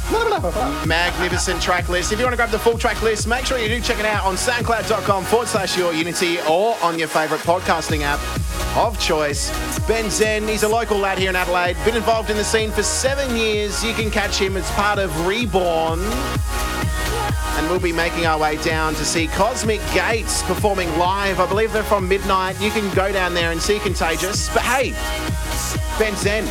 Magnificent 0.87 1.61
track 1.61 1.89
list. 1.89 2.11
If 2.11 2.17
you 2.17 2.25
want 2.25 2.33
to 2.33 2.37
grab 2.37 2.49
the 2.49 2.57
full 2.57 2.75
track 2.75 3.03
list, 3.03 3.27
make 3.27 3.45
sure 3.45 3.59
you 3.59 3.67
do 3.67 3.79
check 3.79 3.99
it 3.99 4.05
out 4.07 4.25
on 4.25 4.33
soundcloud.com 4.33 5.25
forward 5.25 5.47
slash 5.47 5.77
your 5.77 5.93
unity 5.93 6.39
or 6.49 6.75
on 6.81 6.97
your 6.97 7.07
favourite 7.07 7.43
podcasting 7.43 8.01
app 8.01 8.19
of 8.75 8.99
choice. 8.99 9.51
Ben 9.87 10.09
Zen, 10.09 10.47
he's 10.47 10.63
a 10.63 10.67
local 10.67 10.97
lad 10.97 11.19
here 11.19 11.29
in 11.29 11.35
Adelaide, 11.35 11.77
been 11.85 11.95
involved 11.95 12.31
in 12.31 12.37
the 12.37 12.43
scene 12.43 12.71
for 12.71 12.81
seven 12.81 13.37
years. 13.37 13.83
You 13.83 13.93
can 13.93 14.09
catch 14.09 14.35
him 14.35 14.57
as 14.57 14.67
part 14.71 14.97
of 14.97 15.27
Reborn. 15.27 15.99
And 15.99 17.69
we'll 17.69 17.79
be 17.79 17.93
making 17.93 18.25
our 18.25 18.39
way 18.39 18.57
down 18.63 18.95
to 18.95 19.05
see 19.05 19.27
Cosmic 19.27 19.81
Gates 19.93 20.41
performing 20.41 20.89
live. 20.97 21.39
I 21.39 21.45
believe 21.45 21.71
they're 21.71 21.83
from 21.83 22.07
midnight. 22.07 22.59
You 22.59 22.71
can 22.71 22.91
go 22.95 23.11
down 23.11 23.35
there 23.35 23.51
and 23.51 23.61
see 23.61 23.77
Contagious. 23.77 24.51
But 24.51 24.63
hey, 24.63 24.93
Ben 25.99 26.15
Zen, 26.15 26.45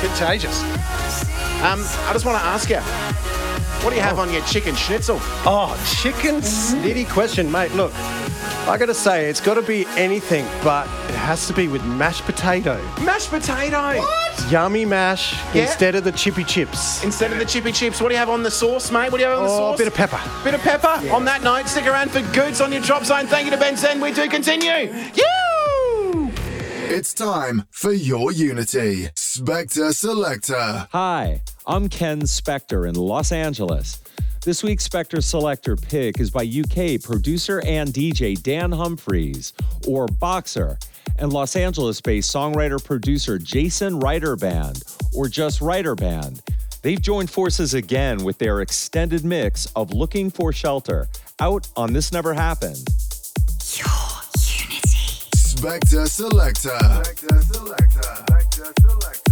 Contagious. 0.00 0.62
um, 1.62 1.80
I 2.06 2.10
just 2.12 2.24
want 2.24 2.38
to 2.38 2.44
ask 2.44 2.68
you, 2.68 2.78
what 3.84 3.90
do 3.90 3.96
you 3.96 4.02
have 4.02 4.18
on 4.18 4.32
your 4.32 4.42
chicken 4.42 4.74
schnitzel? 4.74 5.18
Oh, 5.46 5.76
chicken 6.02 6.36
snitty 6.40 7.08
question, 7.08 7.50
mate. 7.50 7.72
Look, 7.74 7.92
I 8.66 8.76
gotta 8.78 8.94
say, 8.94 9.28
it's 9.30 9.40
gotta 9.40 9.62
be 9.62 9.86
anything, 9.96 10.44
but 10.64 10.86
it 11.08 11.14
has 11.14 11.46
to 11.46 11.52
be 11.52 11.68
with 11.68 11.84
mashed 11.84 12.24
potato. 12.24 12.82
Mashed 13.02 13.30
potato. 13.30 13.98
What? 14.00 14.50
Yummy 14.50 14.84
mash 14.84 15.34
Yeah. 15.54 15.62
instead 15.62 15.94
of 15.94 16.02
the 16.04 16.12
chippy 16.12 16.42
chips. 16.44 17.02
Instead 17.04 17.32
of 17.32 17.38
the 17.38 17.44
chippy 17.44 17.70
chips, 17.72 18.00
what 18.00 18.08
do 18.08 18.14
you 18.14 18.18
have 18.18 18.30
on 18.30 18.42
the 18.42 18.50
sauce, 18.50 18.90
mate? 18.90 19.12
What 19.12 19.18
do 19.18 19.24
you 19.24 19.28
have 19.30 19.38
on 19.38 19.44
the 19.46 19.50
Oh, 19.52 19.58
sauce? 19.58 19.74
a 19.76 19.78
bit 19.78 19.86
of 19.86 19.94
pepper. 19.94 20.20
Bit 20.42 20.54
of 20.54 20.62
pepper. 20.62 21.00
On 21.12 21.24
that 21.26 21.42
note, 21.42 21.68
stick 21.68 21.86
around 21.86 22.10
for 22.10 22.20
goods 22.32 22.60
on 22.60 22.72
your 22.72 22.82
drop 22.82 23.04
zone. 23.04 23.26
Thank 23.28 23.44
you 23.46 23.50
to 23.52 23.56
Ben 23.56 23.76
Zen. 23.76 24.00
We 24.00 24.10
do 24.12 24.28
continue. 24.28 24.92
You. 25.14 25.24
It's 26.90 27.12
time 27.12 27.64
for 27.70 27.92
your 27.92 28.32
Unity. 28.32 29.08
Spectre 29.14 29.92
Selector. 29.92 30.88
Hi, 30.90 31.42
I'm 31.66 31.90
Ken 31.90 32.26
Spectre 32.26 32.86
in 32.86 32.94
Los 32.94 33.30
Angeles. 33.30 34.00
This 34.42 34.62
week's 34.62 34.84
Spectre 34.84 35.20
Selector 35.20 35.76
pick 35.76 36.18
is 36.18 36.30
by 36.30 36.44
UK 36.44 36.98
producer 37.02 37.60
and 37.66 37.90
DJ 37.90 38.42
Dan 38.42 38.72
Humphreys, 38.72 39.52
or 39.86 40.06
Boxer, 40.06 40.78
and 41.18 41.30
Los 41.30 41.56
Angeles 41.56 42.00
based 42.00 42.34
songwriter 42.34 42.82
producer 42.82 43.38
Jason 43.38 44.00
Ryder 44.00 44.34
Band, 44.36 44.82
or 45.14 45.28
just 45.28 45.60
Ryder 45.60 45.94
Band. 45.94 46.40
They've 46.80 47.02
joined 47.02 47.28
forces 47.28 47.74
again 47.74 48.24
with 48.24 48.38
their 48.38 48.62
extended 48.62 49.26
mix 49.26 49.66
of 49.76 49.92
Looking 49.92 50.30
for 50.30 50.54
Shelter, 50.54 51.06
out 51.38 51.68
on 51.76 51.92
This 51.92 52.12
Never 52.12 52.32
Happened. 52.32 52.88
Spectre 55.58 56.06
Selector. 56.06 56.78
Spectre 57.02 57.42
Selector. 57.42 58.14
Spectre 58.28 58.72
Selector. 58.80 59.27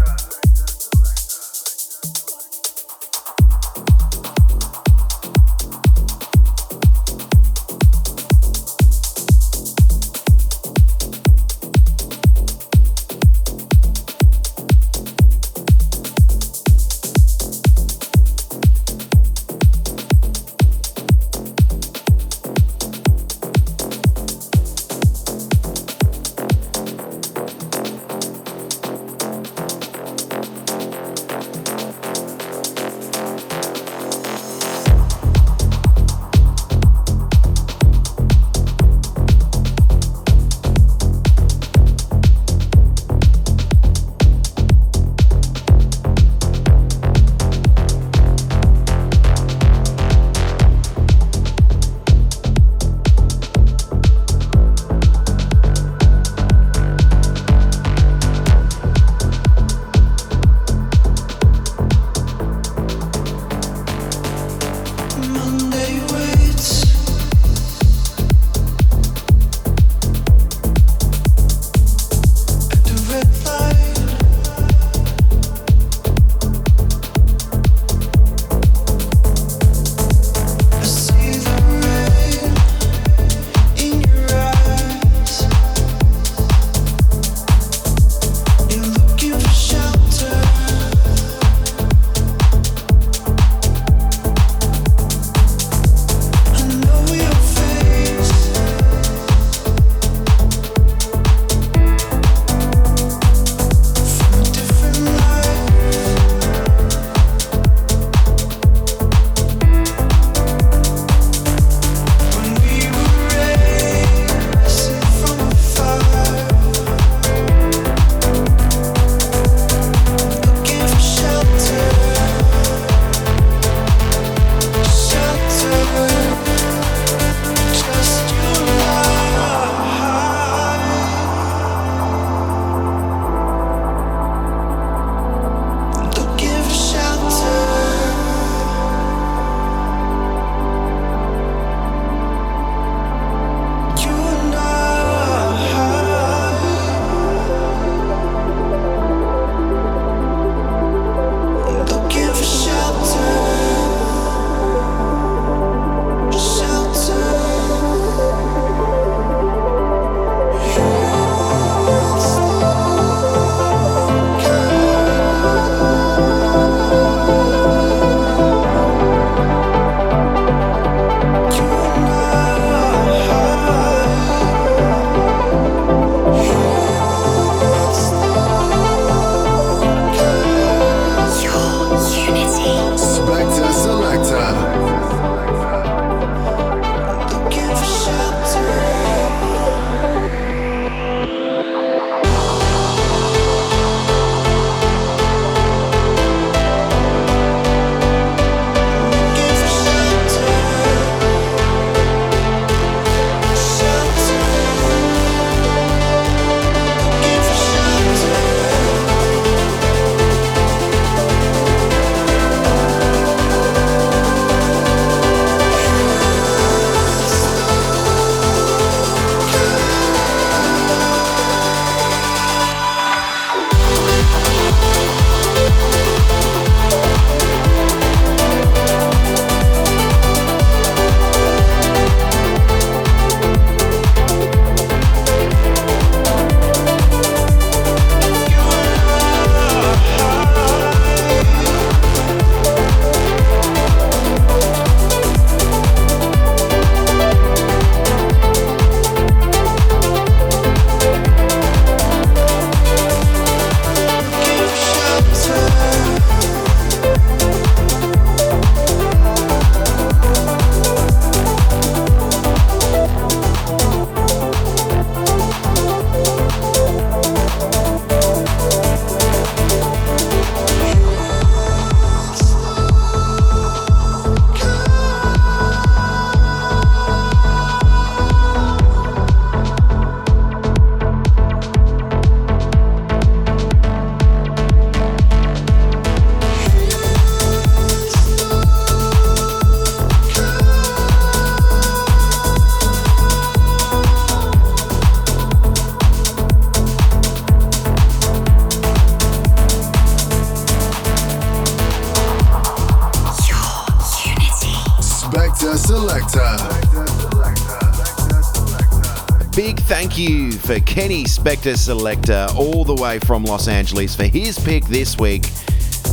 Kenny 310.97 311.24
Spector 311.24 311.77
Selector, 311.77 312.47
all 312.56 312.82
the 312.82 312.94
way 312.94 313.18
from 313.18 313.44
Los 313.44 313.68
Angeles, 313.68 314.16
for 314.16 314.24
his 314.24 314.59
pick 314.59 314.82
this 314.86 315.18
week. 315.18 315.44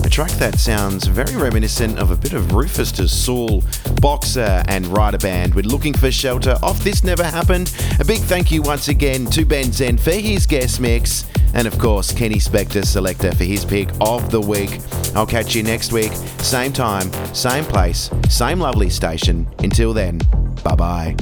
A 0.03 0.09
track 0.09 0.31
that 0.31 0.59
sounds 0.59 1.07
very 1.07 1.37
reminiscent 1.37 1.97
of 1.97 2.11
a 2.11 2.17
bit 2.17 2.33
of 2.33 2.47
Rüfüs 2.47 2.93
Du 2.93 3.07
Sol, 3.07 3.63
Boxer, 4.01 4.61
and 4.67 4.85
Ryder 4.87 5.19
Band. 5.19 5.55
We're 5.55 5.61
looking 5.61 5.93
for 5.93 6.11
shelter 6.11 6.57
off 6.61 6.83
This 6.83 7.01
Never 7.01 7.23
Happened. 7.23 7.73
A 8.01 8.03
big 8.03 8.19
thank 8.23 8.51
you 8.51 8.61
once 8.61 8.89
again 8.89 9.25
to 9.27 9.45
Ben 9.45 9.71
Zen 9.71 9.97
for 9.97 10.11
his 10.11 10.45
guest 10.45 10.81
mix. 10.81 11.31
And 11.53 11.65
of 11.65 11.79
course, 11.79 12.11
Kenny 12.11 12.39
Spector 12.39 12.83
Selector 12.83 13.33
for 13.33 13.45
his 13.45 13.63
pick 13.63 13.87
of 14.01 14.31
the 14.31 14.41
week. 14.41 14.81
I'll 15.15 15.25
catch 15.25 15.55
you 15.55 15.63
next 15.63 15.93
week, 15.93 16.11
same 16.39 16.73
time, 16.73 17.09
same 17.33 17.63
place, 17.63 18.09
same 18.27 18.59
lovely 18.59 18.89
station. 18.89 19.47
Until 19.59 19.93
then, 19.93 20.19
bye 20.61 20.75
bye. 20.75 21.15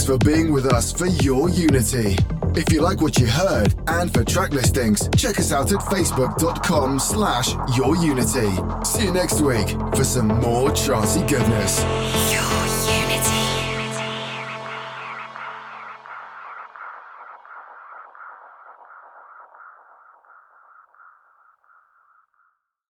Thanks 0.00 0.24
for 0.24 0.32
being 0.32 0.50
with 0.50 0.64
us 0.64 0.90
for 0.94 1.08
your 1.08 1.50
Unity. 1.50 2.16
If 2.54 2.72
you 2.72 2.80
like 2.80 3.02
what 3.02 3.18
you 3.18 3.26
heard 3.26 3.74
and 3.86 4.10
for 4.10 4.24
track 4.24 4.52
listings, 4.52 5.10
check 5.14 5.38
us 5.38 5.52
out 5.52 5.72
at 5.72 5.80
facebook.com 5.80 6.98
slash 6.98 7.52
your 7.76 7.94
Unity. 7.96 8.48
See 8.82 9.04
you 9.04 9.12
next 9.12 9.42
week 9.42 9.68
for 9.94 10.04
some 10.04 10.28
more 10.28 10.70
charty 10.70 11.28
goodness. 11.28 11.80